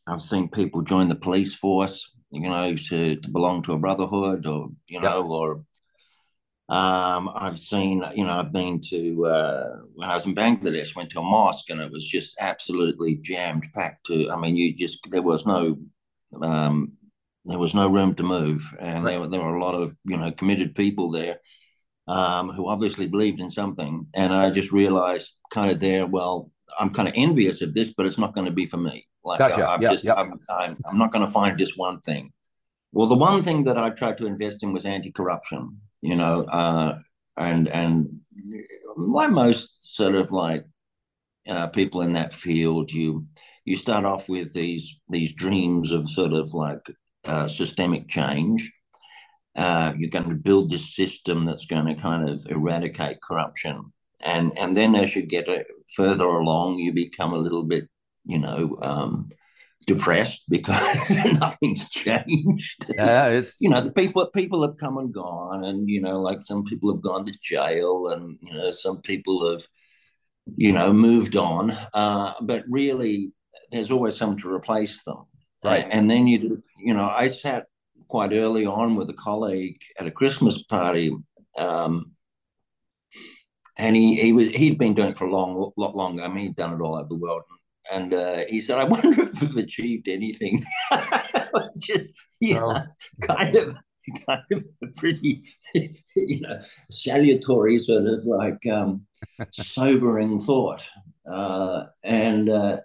I've 0.08 0.22
seen 0.22 0.48
people 0.50 0.82
join 0.84 1.10
the 1.10 1.16
police 1.16 1.56
force, 1.56 2.10
you 2.30 2.42
know, 2.42 2.76
to, 2.76 3.16
to 3.16 3.30
belong 3.32 3.64
to 3.64 3.74
a 3.74 3.80
brotherhood, 3.80 4.46
or 4.46 4.70
you 4.88 5.00
know, 5.02 5.28
or 5.28 5.64
um, 6.68 7.30
I've 7.36 7.60
seen, 7.60 8.04
you 8.16 8.24
know, 8.24 8.40
I've 8.40 8.52
been 8.52 8.82
to 8.90 9.26
uh, 9.28 9.76
when 9.94 10.10
I 10.10 10.16
was 10.16 10.26
in 10.26 10.34
Bangladesh, 10.34 10.96
went 10.96 11.12
to 11.12 11.20
a 11.20 11.24
mosque, 11.24 11.70
and 11.70 11.80
it 11.80 11.92
was 11.92 12.08
just 12.08 12.38
absolutely 12.40 13.18
jammed 13.18 13.68
packed. 13.74 14.08
To, 14.08 14.32
I 14.32 14.36
mean, 14.36 14.56
you 14.56 14.74
just 14.76 15.00
there 15.12 15.22
was 15.22 15.46
no, 15.46 15.78
um, 16.42 16.94
there 17.46 17.60
was 17.60 17.76
no 17.76 17.88
room 17.88 18.16
to 18.16 18.24
move, 18.24 18.64
and 18.80 19.06
there, 19.06 19.20
were- 19.20 19.28
there 19.28 19.42
were 19.42 19.56
a 19.56 19.64
lot 19.64 19.76
of 19.76 19.96
you 20.06 20.18
know 20.18 20.32
committed 20.32 20.74
people 20.74 21.12
there, 21.12 21.40
um, 22.08 22.50
who 22.50 22.68
obviously 22.68 23.08
believed 23.08 23.40
in 23.40 23.52
something, 23.52 24.08
and 24.16 24.34
I 24.34 24.50
just 24.50 24.72
realized 24.72 25.34
kind 25.52 25.70
of 25.72 25.80
there, 25.80 26.08
well, 26.08 26.52
I'm 26.80 26.92
kind 26.92 27.08
of 27.08 27.14
envious 27.16 27.62
of 27.62 27.74
this, 27.76 27.94
but 27.94 28.06
it's 28.08 28.18
not 28.18 28.34
going 28.34 28.46
to 28.46 28.52
be 28.52 28.66
for 28.66 28.78
me. 28.78 29.06
Like 29.24 29.40
Gotcha. 29.40 29.66
I, 29.66 29.76
am 29.76 29.82
Yeah, 29.82 29.92
just, 29.92 30.04
yeah. 30.04 30.14
I'm, 30.16 30.40
I'm, 30.50 30.78
I'm 30.86 30.98
not 30.98 31.12
going 31.12 31.26
to 31.26 31.32
find 31.32 31.60
this 31.60 31.76
one 31.76 32.00
thing. 32.02 32.32
Well, 32.92 33.08
the 33.08 33.16
one 33.16 33.44
thing 33.44 33.66
that 33.66 33.78
I 33.78 33.90
tried 33.90 34.18
to 34.20 34.26
invest 34.28 34.64
in 34.64 34.72
was 34.74 34.86
anti-corruption, 34.86 35.82
you 36.06 36.16
know, 36.16 36.44
uh, 36.44 37.00
and 37.38 37.68
and 37.68 38.20
like 38.96 39.32
most 39.32 39.96
sort 39.96 40.16
of 40.16 40.32
like 40.32 40.66
uh, 41.48 41.68
people 41.68 42.02
in 42.02 42.14
that 42.14 42.34
field, 42.34 42.92
you 42.92 43.26
you 43.66 43.76
start 43.76 44.06
off 44.06 44.30
with 44.30 44.54
these 44.54 45.00
these 45.10 45.34
dreams 45.34 45.92
of 45.92 46.10
sort 46.10 46.34
of 46.34 46.54
like 46.54 46.86
uh, 47.26 47.48
systemic 47.48 48.08
change. 48.08 48.72
Uh, 49.56 49.94
you're 49.98 50.10
going 50.10 50.30
to 50.30 50.36
build 50.36 50.70
this 50.70 50.96
system 50.96 51.46
that's 51.46 51.66
going 51.66 51.86
to 51.86 52.02
kind 52.02 52.30
of 52.30 52.46
eradicate 52.50 53.22
corruption, 53.22 53.92
and 54.22 54.58
and 54.60 54.78
then 54.78 54.96
as 54.96 55.16
you 55.16 55.24
get 55.24 55.50
uh, 55.50 55.64
further 55.96 56.26
along, 56.26 56.76
you 56.78 56.94
become 56.94 57.34
a 57.34 57.38
little 57.46 57.64
bit, 57.64 57.88
you 58.26 58.40
know, 58.40 58.78
um, 58.82 59.30
depressed 59.86 60.44
because 60.50 61.00
nothing's 61.40 61.90
changed. 61.90 62.86
Yeah, 62.96 63.28
it's 63.30 63.56
you 63.60 63.70
know 63.70 63.82
the 63.82 63.92
people 63.92 64.26
people 64.28 64.62
have 64.62 64.78
come 64.78 64.98
and 64.98 65.14
gone 65.14 65.64
and 65.64 65.90
you 65.90 66.02
know 66.02 66.22
like 66.22 66.42
some 66.42 66.64
people 66.64 66.94
have 66.94 67.02
gone 67.02 67.26
to 67.26 67.40
jail 67.42 68.10
and 68.10 68.38
you 68.42 68.54
know 68.54 68.72
some 68.72 69.02
people 69.02 69.50
have 69.52 69.68
you 70.56 70.74
know 70.74 70.94
moved 70.94 71.36
on. 71.36 71.72
Uh, 71.94 72.34
but 72.42 72.64
really 72.70 73.34
there's 73.72 73.92
always 73.92 74.16
someone 74.16 74.38
to 74.40 74.54
replace 74.54 75.04
them. 75.04 75.26
Right. 75.64 75.88
and 75.90 76.12
then 76.12 76.28
you 76.28 76.62
you 76.78 76.94
know 76.94 77.10
i 77.10 77.28
sat 77.28 77.66
quite 78.08 78.34
early 78.34 78.68
on 78.68 78.96
with 78.96 79.10
a 79.10 79.16
colleague 79.16 79.82
at 80.00 80.06
a 80.06 80.12
christmas 80.12 80.62
party 80.62 81.12
um, 81.58 82.16
and 83.78 83.96
he, 83.96 84.22
he 84.22 84.34
was 84.34 84.50
he'd 84.50 84.78
been 84.78 84.94
doing 84.94 85.10
it 85.10 85.18
for 85.18 85.26
a 85.26 85.32
long 85.32 85.72
lot 85.78 85.96
longer. 85.96 86.24
I 86.24 86.28
mean 86.28 86.48
he'd 86.48 86.56
done 86.56 86.74
it 86.74 86.82
all 86.82 86.96
over 86.96 87.08
the 87.08 87.16
world 87.16 87.44
and 87.92 88.14
uh, 88.14 88.44
he 88.50 88.62
said 88.62 88.78
i 88.78 88.84
wonder 88.84 89.10
if 89.22 89.42
we've 89.42 89.58
achieved 89.58 90.08
anything. 90.08 90.64
Just 91.82 92.14
you 92.40 92.56
know, 92.56 92.78
kind 93.22 93.56
of 93.56 93.76
kind 94.28 94.44
of 94.52 94.64
a 94.84 94.88
pretty 94.98 95.44
you 95.74 96.42
know 96.42 96.60
salutary 96.92 97.80
sort 97.80 98.06
of 98.06 98.26
like 98.26 98.66
um 98.68 99.06
sobering 99.52 100.40
thought. 100.40 100.88
Uh 101.32 101.86
and 102.04 102.50
uh 102.50 102.78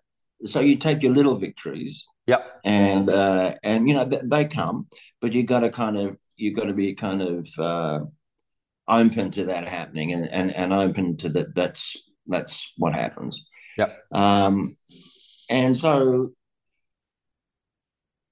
so 0.45 0.61
you 0.61 0.77
take 0.77 1.03
your 1.03 1.13
little 1.13 1.37
victories 1.37 2.07
Yep. 2.27 2.61
and 2.65 3.11
uh 3.11 3.55
and 3.65 3.89
you 3.89 3.95
know 3.95 4.09
th- 4.09 4.23
they 4.25 4.45
come 4.45 4.87
but 5.21 5.33
you 5.33 5.43
got 5.43 5.61
to 5.61 5.71
kind 5.71 5.99
of 5.99 6.17
you 6.37 6.55
got 6.55 6.67
to 6.67 6.73
be 6.73 6.95
kind 6.95 7.23
of 7.23 7.49
uh 7.59 8.01
open 8.89 9.31
to 9.33 9.45
that 9.47 9.69
happening 9.69 10.13
and 10.13 10.29
and, 10.31 10.55
and 10.55 10.73
open 10.73 11.17
to 11.19 11.29
that 11.31 11.55
that's 11.55 11.97
that's 12.27 12.73
what 12.77 12.95
happens 12.95 13.45
Yep. 13.79 13.99
um 14.13 14.77
and 15.49 15.77
so 15.77 16.33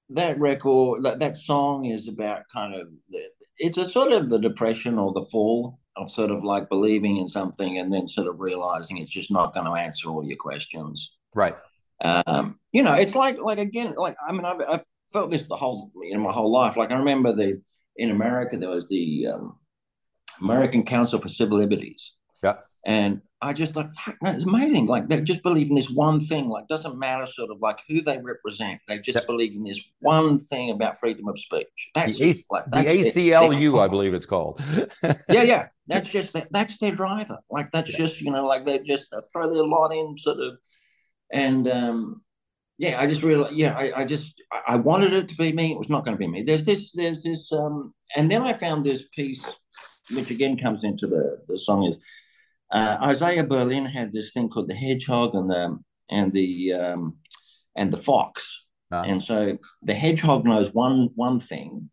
that 0.09 0.39
record 0.39 1.03
that, 1.03 1.19
that 1.19 1.37
song 1.37 1.85
is 1.85 2.07
about 2.07 2.43
kind 2.51 2.73
of 2.73 2.87
the, 3.09 3.23
it's 3.57 3.77
a 3.77 3.85
sort 3.85 4.11
of 4.11 4.29
the 4.29 4.39
depression 4.39 4.97
or 4.97 5.13
the 5.13 5.25
fall 5.25 5.79
of 5.95 6.11
sort 6.11 6.31
of 6.31 6.43
like 6.43 6.69
believing 6.69 7.17
in 7.17 7.27
something 7.27 7.77
and 7.77 7.93
then 7.93 8.07
sort 8.07 8.27
of 8.27 8.39
realizing 8.39 8.97
it's 8.97 9.11
just 9.11 9.31
not 9.31 9.53
going 9.53 9.65
to 9.65 9.73
answer 9.73 10.09
all 10.09 10.23
your 10.23 10.37
questions. 10.37 11.15
Right. 11.35 11.55
Um, 12.01 12.59
you 12.71 12.81
know, 12.81 12.93
it's 12.93 13.15
like 13.15 13.37
like 13.39 13.59
again, 13.59 13.93
like 13.97 14.15
I 14.25 14.31
mean, 14.31 14.45
I've, 14.45 14.61
I've 14.61 14.85
felt 15.11 15.29
this 15.29 15.47
the 15.47 15.57
whole 15.57 15.91
you 16.01 16.13
know 16.13 16.21
my 16.21 16.31
whole 16.31 16.51
life. 16.51 16.77
Like 16.77 16.91
I 16.91 16.97
remember 16.97 17.33
the 17.33 17.61
in 17.97 18.09
America 18.09 18.57
there 18.57 18.69
was 18.69 18.87
the 18.87 19.27
um, 19.27 19.57
American 20.41 20.83
Council 20.83 21.19
for 21.19 21.27
Civil 21.27 21.57
Liberties. 21.57 22.13
Yeah. 22.41 22.55
And 22.85 23.21
I 23.41 23.53
just 23.53 23.75
like, 23.75 23.89
fuck, 23.91 24.17
no, 24.21 24.31
it's 24.31 24.43
amazing. 24.43 24.87
Like 24.87 25.07
they 25.07 25.21
just 25.21 25.43
believe 25.43 25.69
in 25.69 25.75
this 25.75 25.89
one 25.89 26.19
thing. 26.19 26.49
Like 26.49 26.67
doesn't 26.67 26.99
matter 26.99 27.25
sort 27.25 27.51
of 27.51 27.61
like 27.61 27.79
who 27.87 28.01
they 28.01 28.17
represent. 28.17 28.81
They 28.87 28.99
just 28.99 29.25
believe 29.27 29.53
in 29.53 29.63
this 29.63 29.79
one 29.99 30.37
thing 30.37 30.71
about 30.71 30.99
freedom 30.99 31.27
of 31.29 31.39
speech. 31.39 31.89
That's 31.95 32.17
the, 32.17 32.31
A- 32.31 32.53
like 32.53 32.65
the 32.65 32.77
ACLU, 32.77 33.79
I 33.79 33.87
believe 33.87 34.13
it's 34.13 34.25
called. 34.25 34.61
yeah, 35.03 35.43
yeah. 35.43 35.67
That's 35.87 36.09
just 36.09 36.33
that. 36.33 36.49
That's 36.51 36.77
their 36.77 36.91
driver. 36.91 37.39
Like 37.49 37.71
that's 37.71 37.89
yeah. 37.91 38.05
just 38.05 38.21
you 38.21 38.29
know 38.29 38.45
like 38.45 38.63
they 38.63 38.77
just 38.77 39.11
throw 39.33 39.51
their 39.51 39.63
lot 39.63 39.91
in 39.91 40.15
sort 40.15 40.37
of, 40.37 40.59
and 41.31 41.67
um, 41.67 42.21
yeah, 42.77 43.01
I 43.01 43.07
just 43.07 43.23
realized. 43.23 43.55
Yeah, 43.55 43.75
I, 43.75 44.01
I 44.01 44.05
just 44.05 44.39
I 44.67 44.75
wanted 44.75 45.13
it 45.13 45.29
to 45.29 45.35
be 45.35 45.51
me. 45.51 45.71
It 45.71 45.79
was 45.79 45.89
not 45.89 46.05
going 46.05 46.15
to 46.15 46.19
be 46.19 46.27
me. 46.27 46.43
There's 46.43 46.63
this. 46.63 46.91
There's 46.91 47.23
this. 47.23 47.51
Um, 47.51 47.95
and 48.15 48.29
then 48.29 48.43
I 48.43 48.53
found 48.53 48.85
this 48.85 49.05
piece, 49.15 49.43
which 50.13 50.29
again 50.29 50.59
comes 50.59 50.83
into 50.83 51.07
the 51.07 51.41
the 51.47 51.57
song 51.57 51.85
is 51.85 51.97
uh, 52.71 52.97
Isaiah 53.01 53.43
Berlin 53.43 53.85
had 53.85 54.13
this 54.13 54.31
thing 54.31 54.49
called 54.49 54.69
the 54.69 54.75
hedgehog 54.75 55.35
and 55.35 55.49
the 55.49 55.79
and 56.09 56.31
the 56.33 56.73
um, 56.73 57.17
and 57.75 57.91
the 57.91 57.97
fox, 57.97 58.65
ah. 58.91 59.03
and 59.05 59.21
so 59.21 59.57
the 59.81 59.93
hedgehog 59.93 60.45
knows 60.45 60.73
one 60.73 61.09
one 61.15 61.39
thing, 61.39 61.89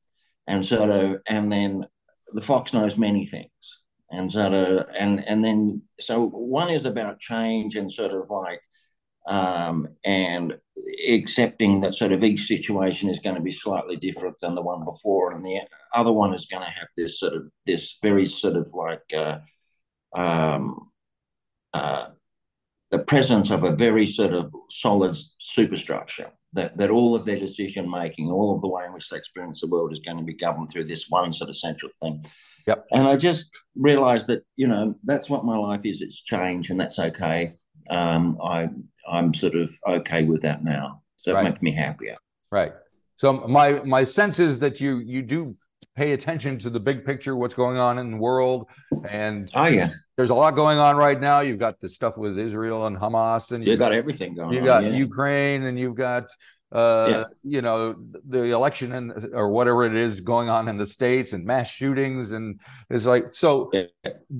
and 0.47 0.65
sort 0.65 0.91
of, 0.91 1.21
and 1.29 1.51
then 1.51 1.87
the 2.33 2.43
fox 2.43 2.73
knows 2.75 2.99
many 2.99 3.25
things, 3.25 3.81
and 4.11 4.31
sort 4.31 4.53
of, 4.53 4.87
and 4.99 5.27
and 5.27 5.43
then 5.43 5.83
so 5.99 6.27
one 6.27 6.71
is 6.71 6.85
about 6.85 7.21
change 7.21 7.77
and 7.77 7.91
sort 7.91 8.13
of 8.13 8.29
like, 8.29 8.61
um, 9.29 9.89
and 10.05 10.59
accepting 11.09 11.81
that 11.81 11.95
sort 11.95 12.13
of 12.13 12.23
each 12.23 12.47
situation 12.47 13.09
is 13.09 13.21
going 13.21 13.37
to 13.37 13.43
be 13.43 13.51
slightly 13.51 13.97
different 13.97 14.39
than 14.41 14.55
the 14.55 14.63
one 14.63 14.85
before, 14.85 15.33
and 15.33 15.43
the 15.43 15.59
other 15.95 16.13
one 16.13 16.35
is 16.35 16.47
going 16.47 16.65
to 16.65 16.71
have 16.71 16.89
this 16.99 17.19
sort 17.19 17.33
of 17.33 17.45
this 17.65 17.99
very 18.03 18.27
sort 18.27 18.57
of 18.57 18.71
like. 18.75 19.01
Uh, 19.17 19.39
um, 20.17 20.91
uh, 21.75 22.07
the 22.91 22.99
presence 23.01 23.51
of 23.51 23.65
a 23.65 23.77
very 23.77 24.07
sort 24.07 24.33
of 24.33 24.53
solid 24.71 25.17
superstructure 25.39 26.31
that, 26.55 26.77
that 26.79 26.91
all 26.91 27.15
of 27.15 27.25
their 27.25 27.39
decision 27.39 27.91
making, 27.91 28.31
all 28.31 28.55
of 28.55 28.63
the 28.63 28.69
way 28.69 28.85
in 28.87 28.93
which 28.93 29.09
they 29.09 29.17
experience 29.17 29.61
the 29.61 29.67
world 29.67 29.93
is 29.93 30.01
going 30.01 30.17
to 30.17 30.25
be 30.25 30.33
governed 30.35 30.71
through 30.71 30.85
this 30.85 31.07
one 31.09 31.33
sort 31.33 31.51
of 31.51 31.57
central 31.57 31.93
thing. 32.01 32.25
Yep. 32.67 32.87
And 32.93 33.07
I 33.07 33.17
just 33.17 33.45
realized 33.77 34.27
that, 34.29 34.45
you 34.57 34.67
know, 34.67 34.95
that's 35.05 35.29
what 35.29 35.45
my 35.45 35.57
life 35.57 35.85
is. 35.85 36.01
It's 36.01 36.21
change 36.23 36.71
and 36.71 36.81
that's 36.81 36.99
okay. 36.99 37.55
Um, 37.91 38.39
I, 38.43 38.71
I'm 39.09 39.35
sort 39.35 39.55
of 39.55 39.71
okay 39.87 40.25
with 40.25 40.43
that 40.43 40.65
now. 40.65 41.03
So 41.17 41.35
right. 41.35 41.47
it 41.47 41.51
makes 41.51 41.63
me 41.63 41.73
happier. 41.73 42.17
Right. 42.51 42.73
So 43.17 43.33
my, 43.33 43.85
my 43.85 44.05
sense 44.05 44.39
is 44.39 44.59
that 44.61 44.81
you, 44.81 44.99
you 44.99 45.23
do 45.23 45.57
pay 45.97 46.13
attention 46.13 46.59
to 46.59 46.71
the 46.71 46.81
big 46.81 47.05
picture, 47.05 47.37
what's 47.37 47.55
going 47.55 47.79
on 47.79 47.99
in 47.99 48.13
the 48.13 48.17
world. 48.17 48.69
And 49.09 49.51
oh 49.55 49.67
yeah, 49.67 49.91
there's 50.17 50.31
a 50.31 50.35
lot 50.35 50.55
going 50.55 50.79
on 50.79 50.97
right 50.97 51.21
now. 51.21 51.41
You've 51.41 51.59
got 51.59 51.81
the 51.81 51.89
stuff 51.89 52.17
with 52.17 52.39
Israel 52.39 52.87
and 52.87 52.97
Hamas, 52.97 53.53
and 53.53 53.67
you've 53.67 53.79
got, 53.79 53.91
got 53.91 53.97
everything 53.97 54.35
going. 54.35 54.53
You've 54.53 54.65
got 54.65 54.85
yeah. 54.85 54.91
Ukraine, 54.91 55.65
and 55.65 55.79
you've 55.79 55.97
got 55.97 56.29
uh, 56.73 57.07
yeah. 57.09 57.25
you 57.45 57.63
know 57.63 57.95
the 58.29 58.43
election 58.43 58.93
and 58.93 59.35
or 59.35 59.51
whatever 59.51 59.85
it 59.85 59.95
is 59.95 60.21
going 60.21 60.49
on 60.49 60.69
in 60.69 60.77
the 60.77 60.87
states 60.87 61.33
and 61.33 61.45
mass 61.45 61.69
shootings 61.69 62.33
and 62.33 62.61
it's 62.91 63.07
like 63.07 63.27
so 63.33 63.71
yeah. 63.73 63.85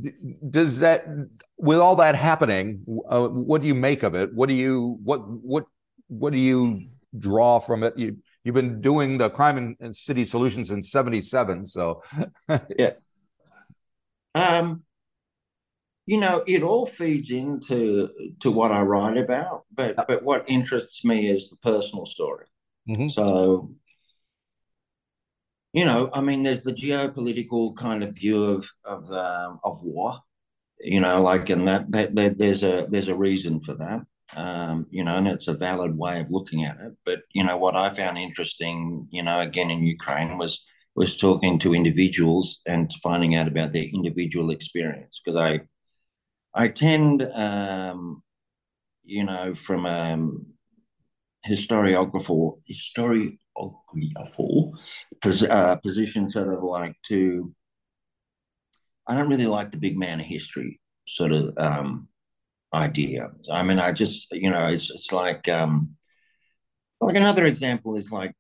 d- 0.01 0.13
does 0.51 0.81
that 0.81 1.07
with 1.57 1.79
all 1.79 1.95
that 1.95 2.17
happening 2.17 2.83
uh, 3.09 3.29
what 3.29 3.63
do 3.63 3.69
you 3.69 3.77
make 3.77 4.03
of 4.03 4.17
it 4.17 4.35
what 4.35 4.49
do 4.49 4.55
you 4.55 4.99
what 5.05 5.19
what 5.29 5.67
what 6.09 6.33
do 6.33 6.39
you 6.39 6.83
draw 7.17 7.61
from 7.61 7.85
it 7.85 7.97
you 7.97 8.17
you've 8.47 8.55
been 8.55 8.81
doing 8.81 9.19
the 9.19 9.29
crime 9.29 9.59
and, 9.59 9.77
and 9.81 9.95
city 9.95 10.25
solutions 10.25 10.71
in 10.71 10.83
77 10.83 11.67
so. 11.67 12.03
Yeah. 12.79 12.93
Um 14.35 14.85
you 16.07 16.19
know 16.19 16.45
it 16.47 16.63
all 16.63 16.87
feeds 16.87 17.31
into 17.31 18.09
to 18.41 18.51
what 18.51 18.71
i 18.71 18.81
write 18.81 19.17
about 19.17 19.65
but 19.73 19.97
but 20.07 20.23
what 20.23 20.45
interests 20.49 21.05
me 21.05 21.29
is 21.29 21.51
the 21.51 21.57
personal 21.57 22.07
story. 22.07 22.47
Mm-hmm. 22.89 23.09
so 23.09 23.73
you 25.73 25.85
know 25.85 26.09
i 26.15 26.21
mean 26.21 26.45
there's 26.45 26.63
the 26.63 26.73
geopolitical 26.73 27.75
kind 27.77 28.05
of 28.05 28.15
view 28.15 28.45
of 28.45 28.69
of 28.85 29.11
um, 29.11 29.59
of 29.65 29.83
war 29.83 30.21
you 30.79 31.01
know 31.01 31.21
like 31.21 31.51
and 31.51 31.67
that, 31.67 31.91
that, 31.91 32.15
that 32.15 32.39
there's 32.39 32.63
a 32.63 32.87
there's 32.89 33.09
a 33.09 33.17
reason 33.17 33.61
for 33.61 33.75
that 33.75 34.07
um, 34.35 34.87
you 34.91 35.05
know, 35.05 35.17
and 35.17 35.29
it's 35.29 35.49
a 35.49 35.55
valid 35.55 35.97
way 35.97 36.21
of 36.21 36.31
looking 36.31 36.65
at 36.65 36.79
it. 36.81 36.93
But 37.05 37.21
you 37.33 37.45
know, 37.45 37.57
what 37.57 37.77
I 37.77 37.91
found 37.91 38.19
interesting, 38.19 39.07
you 39.11 39.23
know, 39.23 39.41
again 39.41 39.71
in 39.71 39.85
Ukraine 39.85 40.39
was 40.39 40.65
was 40.95 41.17
talking 41.17 41.59
to 41.61 41.75
individuals 41.75 42.61
and 42.67 42.91
finding 43.03 43.37
out 43.37 43.49
about 43.49 43.73
their 43.73 43.85
individual 43.85 44.51
experience 44.51 45.21
because 45.25 45.39
I 45.39 45.61
I 46.55 46.69
tend, 46.69 47.23
um, 47.35 48.23
you 49.05 49.25
know, 49.25 49.55
from 49.55 49.87
a 49.87 50.13
um, 50.15 50.47
historiographer 51.47 52.59
historiographer 52.71 54.73
uh, 55.51 55.77
position, 55.77 56.31
sort 56.31 56.53
of 56.53 56.63
like 56.63 56.95
to. 57.09 57.53
I 59.07 59.15
don't 59.15 59.29
really 59.29 59.47
like 59.47 59.71
the 59.71 59.79
big 59.79 59.97
man 59.97 60.19
of 60.19 60.27
history 60.27 60.81
sort 61.07 61.31
of 61.31 61.57
um, 61.59 62.09
idea. 62.73 63.31
I 63.51 63.63
mean, 63.63 63.79
I 63.79 63.93
just, 63.93 64.31
you 64.33 64.51
know, 64.51 64.69
it's, 64.69 64.91
it's 64.91 65.13
like, 65.13 65.49
um, 65.49 65.97
like 67.01 67.17
another 67.17 67.47
example 67.47 67.97
is 67.97 68.11
like 68.11 68.33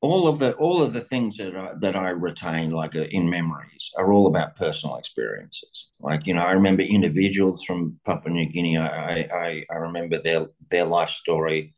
all 0.00 0.26
of 0.26 0.40
the 0.40 0.52
all 0.54 0.82
of 0.82 0.92
the 0.92 1.00
things 1.00 1.36
that 1.36 1.56
I, 1.56 1.74
that 1.80 1.94
I 1.94 2.10
retain, 2.10 2.70
like 2.70 2.96
uh, 2.96 3.02
in 3.10 3.30
memories, 3.30 3.90
are 3.96 4.12
all 4.12 4.26
about 4.26 4.56
personal 4.56 4.96
experiences. 4.96 5.90
Like, 6.00 6.26
you 6.26 6.34
know, 6.34 6.42
I 6.42 6.52
remember 6.52 6.82
individuals 6.82 7.62
from 7.64 8.00
Papua 8.04 8.34
New 8.34 8.46
Guinea. 8.46 8.78
I 8.78 9.28
I, 9.32 9.64
I 9.70 9.76
remember 9.76 10.18
their 10.18 10.46
their 10.70 10.84
life 10.84 11.10
story, 11.10 11.74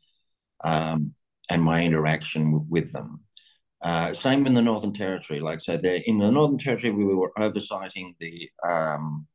um, 0.63 1.13
and 1.49 1.61
my 1.61 1.83
interaction 1.83 2.67
with 2.67 2.91
them. 2.91 3.21
Uh, 3.83 4.13
same 4.13 4.47
in 4.47 4.55
the 4.55 4.63
Northern 4.63 4.93
Territory. 4.93 5.39
Like, 5.39 5.61
so 5.61 5.77
there 5.77 6.01
in 6.05 6.17
the 6.17 6.31
Northern 6.31 6.57
Territory, 6.57 6.91
we 6.91 7.05
were 7.05 7.31
oversighting 7.37 8.15
the 8.19 8.49
um, 8.67 9.27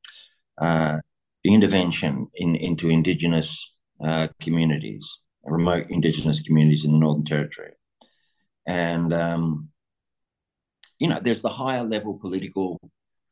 uh, 0.61 0.99
intervention 1.45 2.29
in, 2.35 2.57
into 2.57 2.91
Indigenous 2.91 3.75
uh, 4.05 4.29
communities, 4.41 5.09
remote 5.45 5.87
Indigenous 5.91 6.41
communities 6.43 6.85
in 6.85 6.93
the 6.93 6.99
Northern 6.99 7.25
Territory. 7.25 7.73
And, 8.67 9.13
um, 9.13 9.69
you 10.99 11.09
know, 11.09 11.19
there's 11.23 11.43
the 11.43 11.49
higher 11.49 11.83
level 11.83 12.19
political, 12.19 12.79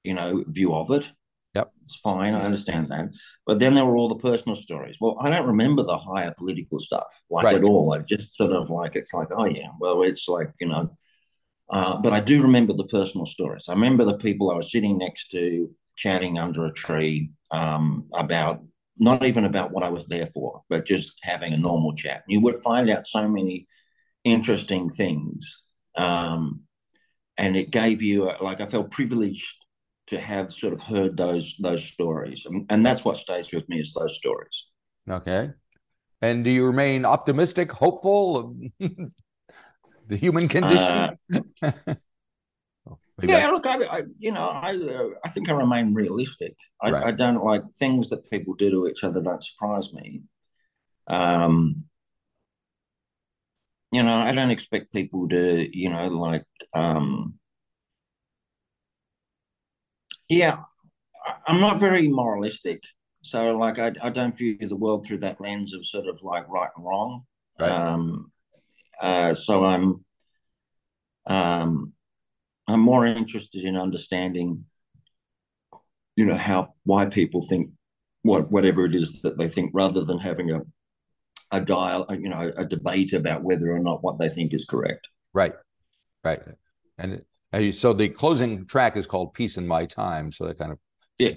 you 0.03 0.15
know, 0.15 0.45
view 0.49 0.75
of 0.75 0.91
it. 0.91 1.11
Yep. 1.55 1.73
It's 1.83 1.97
fine. 1.97 2.35
I 2.35 2.45
understand 2.45 2.89
that. 2.89 3.09
But 3.47 3.59
then 3.59 3.75
there 3.75 3.85
were 3.85 3.97
all 3.97 4.09
the 4.09 4.17
personal 4.17 4.55
stories. 4.55 4.97
Well, 5.01 5.17
I 5.21 5.31
don't 5.31 5.47
remember 5.47 5.83
the 5.83 5.97
higher 5.97 6.35
political 6.37 6.79
stuff 6.79 7.07
like 7.31 7.45
right. 7.45 7.55
at 7.55 7.65
all. 7.65 7.93
I 7.93 8.01
just 8.01 8.37
sort 8.37 8.53
of 8.53 8.71
like, 8.71 8.97
it's 8.97 9.15
like, 9.15 9.29
oh, 9.31 9.47
yeah, 9.47 9.69
well, 9.81 10.03
it's 10.03 10.29
like, 10.29 10.51
you 10.61 10.69
know, 10.69 10.97
uh, 11.71 11.99
but 11.99 12.13
I 12.13 12.21
do 12.21 12.43
remember 12.43 12.73
the 12.73 12.87
personal 12.87 13.27
stories. 13.27 13.67
I 13.69 13.75
remember 13.75 14.05
the 14.05 14.19
people 14.19 14.51
I 14.51 14.57
was 14.57 14.73
sitting 14.73 14.97
next 14.97 15.31
to 15.33 15.71
chatting 15.99 16.39
under 16.39 16.65
a 16.65 16.73
tree 16.73 17.31
um, 17.51 18.07
about 18.15 18.63
not 18.99 19.25
even 19.25 19.45
about 19.45 19.71
what 19.71 19.85
I 19.85 19.91
was 19.91 20.07
there 20.07 20.27
for, 20.27 20.63
but 20.69 20.87
just 20.87 21.19
having 21.23 21.53
a 21.53 21.59
normal 21.59 21.95
chat. 21.95 22.25
You 22.27 22.41
would 22.41 22.63
find 22.63 22.89
out 22.89 23.07
so 23.07 23.29
many 23.29 23.67
interesting 24.25 24.91
things. 24.91 25.59
Um, 25.97 26.63
and 27.37 27.57
it 27.57 27.71
gave 27.71 28.03
you, 28.03 28.31
like, 28.41 28.61
I 28.61 28.67
felt 28.67 28.91
privileged 28.91 29.55
to 30.09 30.21
have 30.21 30.53
sort 30.53 30.73
of 30.73 30.81
heard 30.81 31.17
those 31.17 31.55
those 31.61 31.85
stories, 31.85 32.47
and, 32.47 32.65
and 32.71 32.85
that's 32.85 33.05
what 33.05 33.19
stays 33.19 33.53
with 33.53 33.69
me 33.69 33.79
is 33.81 33.93
those 33.93 34.17
stories. 34.17 34.67
Okay, 35.09 35.51
and 36.23 36.45
do 36.45 36.51
you 36.51 36.65
remain 36.65 37.05
optimistic, 37.05 37.71
hopeful? 37.71 38.57
the 38.81 40.17
human 40.17 40.49
condition. 40.49 41.19
Uh, 41.63 41.73
yeah, 43.23 43.51
look, 43.51 43.67
I, 43.67 43.85
I, 43.85 44.03
you 44.19 44.31
know, 44.31 44.49
I, 44.49 44.77
uh, 44.77 45.09
I 45.25 45.29
think 45.29 45.49
I 45.49 45.53
remain 45.53 45.95
realistic. 45.95 46.55
I, 46.81 46.91
right. 46.91 47.05
I, 47.07 47.11
don't 47.11 47.45
like 47.45 47.63
things 47.75 48.11
that 48.11 48.31
people 48.31 48.55
do 48.55 48.71
to 48.71 48.89
each 48.89 49.03
other 49.03 49.21
don't 49.21 49.43
surprise 49.43 49.93
me. 49.93 50.23
Um, 51.09 51.85
you 53.91 54.03
know, 54.03 54.15
I 54.15 54.33
don't 54.33 54.51
expect 54.51 54.93
people 54.93 55.29
to, 55.31 55.69
you 55.77 55.91
know, 55.91 56.09
like, 56.09 56.45
um, 56.75 57.35
yeah, 60.29 60.61
I'm 61.47 61.61
not 61.61 61.81
very 61.81 62.07
moralistic. 62.09 62.83
So, 63.23 63.57
like, 63.57 63.79
I, 63.79 63.93
I 64.01 64.11
don't 64.11 64.37
view 64.37 64.59
the 64.61 64.77
world 64.77 65.07
through 65.07 65.19
that 65.19 65.41
lens 65.41 65.75
of 65.75 65.85
sort 65.85 66.07
of 66.07 66.21
like 66.23 66.49
right 66.49 66.71
and 66.77 66.85
wrong. 66.85 67.23
Right. 67.59 67.71
Um, 67.71 68.31
uh, 69.03 69.35
so 69.35 69.65
I'm, 69.65 70.05
um, 71.27 71.95
I'm 72.69 72.81
more 72.81 73.07
interested 73.07 73.65
in 73.65 73.77
understanding 73.77 74.67
you 76.19 76.25
know 76.25 76.35
how 76.35 76.75
why 76.85 77.07
people 77.07 77.47
think 77.49 77.71
what 78.23 78.51
whatever 78.51 78.85
it 78.85 78.95
is 78.95 79.23
that 79.23 79.39
they 79.39 79.49
think, 79.49 79.71
rather 79.73 80.05
than 80.05 80.19
having 80.19 80.51
a 80.51 80.63
a 81.51 81.61
dial, 81.61 82.07
you 82.11 82.29
know, 82.29 82.53
a 82.57 82.65
debate 82.65 83.13
about 83.13 83.43
whether 83.43 83.73
or 83.73 83.79
not 83.79 84.03
what 84.03 84.19
they 84.19 84.29
think 84.29 84.53
is 84.53 84.67
correct. 84.67 85.09
Right, 85.33 85.55
right, 86.25 86.41
and 86.99 87.23
so 87.73 87.93
the 87.93 88.09
closing 88.09 88.67
track 88.67 88.97
is 88.97 89.07
called 89.07 89.33
"Peace 89.33 89.57
in 89.57 89.67
My 89.67 89.87
Time," 89.87 90.33
so 90.33 90.47
that 90.47 90.59
kind 90.59 90.73
of 90.73 90.79
yeah 91.19 91.35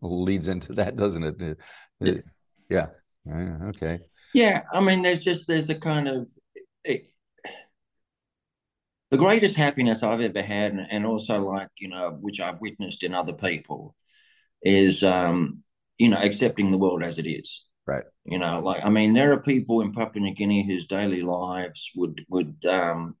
leads 0.00 0.48
into 0.48 0.72
that, 0.72 0.96
doesn't 0.96 1.22
it? 1.22 1.58
it 2.00 2.24
yeah. 2.70 2.86
yeah. 3.26 3.58
Okay. 3.68 4.00
Yeah, 4.32 4.62
I 4.72 4.80
mean, 4.80 5.02
there's 5.02 5.22
just 5.22 5.46
there's 5.46 5.68
a 5.68 5.74
kind 5.74 6.08
of 6.08 6.30
it, 6.82 7.04
the 9.14 9.24
greatest 9.24 9.54
happiness 9.54 10.02
I've 10.02 10.20
ever 10.20 10.42
had, 10.42 10.72
and 10.90 11.06
also 11.06 11.38
like 11.38 11.68
you 11.78 11.88
know, 11.88 12.18
which 12.20 12.40
I've 12.40 12.60
witnessed 12.60 13.04
in 13.04 13.14
other 13.14 13.32
people, 13.32 13.94
is 14.60 15.04
um, 15.04 15.62
you 15.98 16.08
know, 16.08 16.18
accepting 16.18 16.72
the 16.72 16.78
world 16.78 17.04
as 17.04 17.18
it 17.18 17.28
is. 17.28 17.64
Right. 17.86 18.02
You 18.24 18.40
know, 18.40 18.58
like 18.58 18.84
I 18.84 18.90
mean, 18.90 19.12
there 19.12 19.32
are 19.32 19.40
people 19.40 19.82
in 19.82 19.92
Papua 19.92 20.20
New 20.20 20.34
Guinea 20.34 20.66
whose 20.66 20.88
daily 20.88 21.22
lives 21.22 21.92
would 21.94 22.26
would 22.28 22.56
um, 22.68 23.14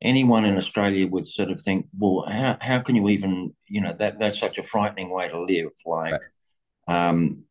anyone 0.00 0.44
in 0.44 0.56
Australia 0.56 1.08
would 1.08 1.26
sort 1.26 1.50
of 1.50 1.60
think, 1.62 1.86
well, 1.98 2.24
how 2.28 2.56
how 2.60 2.78
can 2.78 2.94
you 2.94 3.08
even, 3.08 3.56
you 3.66 3.80
know, 3.80 3.92
that 3.98 4.20
that's 4.20 4.38
such 4.38 4.58
a 4.58 4.62
frightening 4.62 5.10
way 5.10 5.28
to 5.28 5.42
live, 5.42 5.72
like, 5.84 6.12
right. 6.12 7.08
um, 7.08 7.42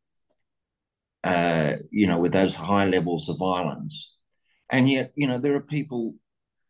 uh, 1.25 1.73
you 1.91 2.07
know, 2.07 2.17
with 2.17 2.31
those 2.31 2.55
high 2.55 2.85
levels 2.85 3.27
of 3.27 3.37
violence, 3.39 4.15
and 4.69 4.89
yet, 4.89 5.11
you 5.15 5.27
know, 5.27 5.37
there 5.37 5.55
are 5.55 5.61
people 5.61 6.15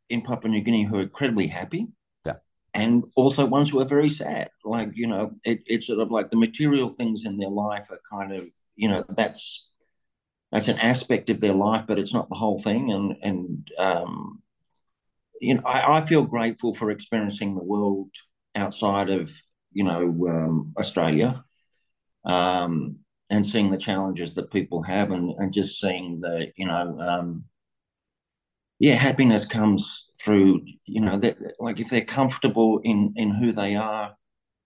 in 0.09 0.21
Papua 0.21 0.51
New 0.51 0.61
Guinea 0.61 0.83
who 0.83 0.97
are 0.97 1.03
incredibly 1.03 1.47
happy, 1.47 1.87
Yeah. 2.25 2.35
and 2.73 3.03
also 3.15 3.45
ones 3.45 3.69
who 3.69 3.79
are 3.81 3.85
very 3.85 4.09
sad. 4.09 4.49
Like, 4.63 4.91
you 4.93 5.07
know, 5.07 5.31
it, 5.43 5.63
it's 5.65 5.87
sort 5.87 5.99
of 5.99 6.11
like 6.11 6.31
the 6.31 6.37
material 6.37 6.89
things 6.89 7.25
in 7.25 7.37
their 7.37 7.49
life 7.49 7.91
are 7.91 8.01
kind 8.09 8.31
of, 8.33 8.45
you 8.75 8.89
know, 8.89 9.03
that's 9.09 9.67
that's 10.51 10.69
an 10.69 10.79
aspect 10.79 11.29
of 11.29 11.41
their 11.41 11.53
life, 11.53 11.83
but 11.87 11.99
it's 11.99 12.13
not 12.13 12.29
the 12.29 12.35
whole 12.35 12.59
thing. 12.59 12.91
And 12.91 13.15
and 13.21 13.71
um, 13.77 14.41
you 15.41 15.55
know, 15.55 15.61
I, 15.65 15.97
I 15.97 16.05
feel 16.05 16.23
grateful 16.23 16.73
for 16.73 16.89
experiencing 16.91 17.55
the 17.55 17.63
world 17.63 18.09
outside 18.55 19.09
of 19.09 19.31
you 19.73 19.83
know 19.83 20.27
um, 20.29 20.73
Australia, 20.77 21.43
um, 22.25 22.97
and 23.29 23.45
seeing 23.45 23.71
the 23.71 23.77
challenges 23.77 24.33
that 24.35 24.51
people 24.51 24.81
have, 24.83 25.11
and 25.11 25.35
and 25.37 25.53
just 25.53 25.79
seeing 25.79 26.21
the 26.21 26.51
you 26.55 26.65
know 26.65 26.97
um, 26.99 27.43
yeah, 28.79 28.95
happiness 28.95 29.45
comes 29.45 30.09
through, 30.21 30.65
you 30.85 31.01
know, 31.01 31.17
that 31.17 31.37
like 31.59 31.79
if 31.79 31.89
they're 31.89 32.05
comfortable 32.05 32.79
in 32.83 33.13
in 33.15 33.31
who 33.31 33.51
they 33.51 33.75
are, 33.75 34.15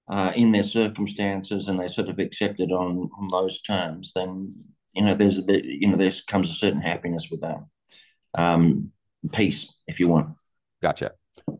uh, 0.09 0.31
in 0.35 0.51
their 0.51 0.63
circumstances, 0.63 1.67
and 1.67 1.79
they 1.79 1.87
sort 1.87 2.09
of 2.09 2.19
accept 2.19 2.59
it 2.59 2.71
on 2.71 3.09
on 3.17 3.29
those 3.29 3.61
terms, 3.61 4.11
then 4.15 4.53
you 4.93 5.03
know, 5.03 5.15
there's 5.15 5.45
the, 5.45 5.61
you 5.63 5.87
know, 5.87 5.95
there 5.95 6.11
comes 6.27 6.49
a 6.49 6.53
certain 6.53 6.81
happiness 6.81 7.29
with 7.31 7.41
that, 7.41 7.59
um, 8.37 8.91
peace, 9.31 9.73
if 9.87 9.99
you 9.99 10.07
want. 10.07 10.35
Gotcha. 10.81 11.11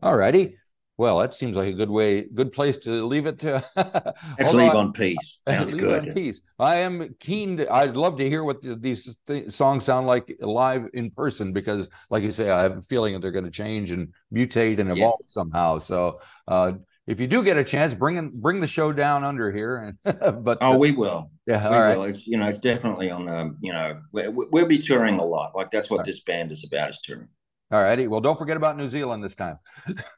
All 0.02 0.16
righty. 0.16 0.58
Well, 0.98 1.18
that 1.18 1.32
seems 1.32 1.56
like 1.56 1.68
a 1.68 1.72
good 1.72 1.90
way, 1.90 2.26
good 2.34 2.52
place 2.52 2.76
to 2.78 3.04
leave 3.06 3.26
it. 3.26 3.38
To 3.40 3.64
Let's 4.38 4.52
leave 4.52 4.72
on 4.72 4.92
peace. 4.92 5.38
Sounds 5.48 5.74
good. 5.74 6.14
peace. 6.14 6.42
I 6.58 6.76
am 6.76 7.14
keen. 7.18 7.56
To, 7.56 7.72
I'd 7.72 7.96
love 7.96 8.16
to 8.18 8.28
hear 8.28 8.44
what 8.44 8.60
the, 8.60 8.76
these 8.76 9.16
th- 9.26 9.50
songs 9.50 9.84
sound 9.84 10.06
like 10.06 10.36
live 10.40 10.88
in 10.92 11.10
person 11.10 11.52
because, 11.52 11.88
like 12.10 12.22
you 12.22 12.30
say, 12.30 12.50
I 12.50 12.62
have 12.62 12.76
a 12.76 12.82
feeling 12.82 13.14
that 13.14 13.20
they're 13.20 13.32
going 13.32 13.46
to 13.46 13.50
change 13.50 13.90
and 13.90 14.12
mutate 14.32 14.80
and 14.80 14.90
evolve 14.90 15.20
yeah. 15.22 15.26
somehow. 15.26 15.78
So, 15.78 16.20
uh, 16.46 16.72
if 17.06 17.18
you 17.18 17.26
do 17.26 17.42
get 17.42 17.56
a 17.56 17.64
chance, 17.64 17.94
bring 17.94 18.16
in, 18.16 18.30
bring 18.34 18.60
the 18.60 18.66
show 18.66 18.92
down 18.92 19.24
under 19.24 19.50
here. 19.50 19.96
but 20.04 20.58
oh, 20.60 20.76
we 20.76 20.92
will. 20.92 21.30
Yeah, 21.46 21.68
we 21.68 21.76
right. 21.76 21.98
will. 21.98 22.04
It's 22.04 22.26
you 22.26 22.36
know, 22.36 22.46
it's 22.46 22.58
definitely 22.58 23.10
on 23.10 23.24
the 23.24 23.56
you 23.60 23.72
know, 23.72 24.00
we'll 24.12 24.66
be 24.66 24.78
touring 24.78 25.16
a 25.16 25.24
lot. 25.24 25.54
Like 25.54 25.70
that's 25.70 25.90
what 25.90 25.98
right. 25.98 26.06
this 26.06 26.20
band 26.20 26.52
is 26.52 26.64
about 26.64 26.90
is 26.90 27.00
touring. 27.02 27.28
All 27.72 27.82
righty. 27.82 28.06
Well, 28.06 28.20
don't 28.20 28.38
forget 28.38 28.56
about 28.56 28.76
New 28.76 28.88
Zealand 28.88 29.24
this 29.24 29.34
time. 29.34 29.58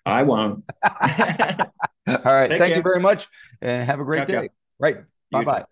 I 0.04 0.24
won't. 0.24 0.64
All 0.82 0.90
right. 2.06 2.50
Take 2.50 2.58
Thank 2.58 2.68
care. 2.68 2.76
you 2.76 2.82
very 2.82 3.00
much 3.00 3.28
and 3.62 3.86
have 3.86 4.00
a 4.00 4.04
great 4.04 4.26
ciao, 4.26 4.40
day. 4.40 4.48
Ciao. 4.48 4.54
Right. 4.80 4.96
Bye 5.30 5.44
bye. 5.44 5.64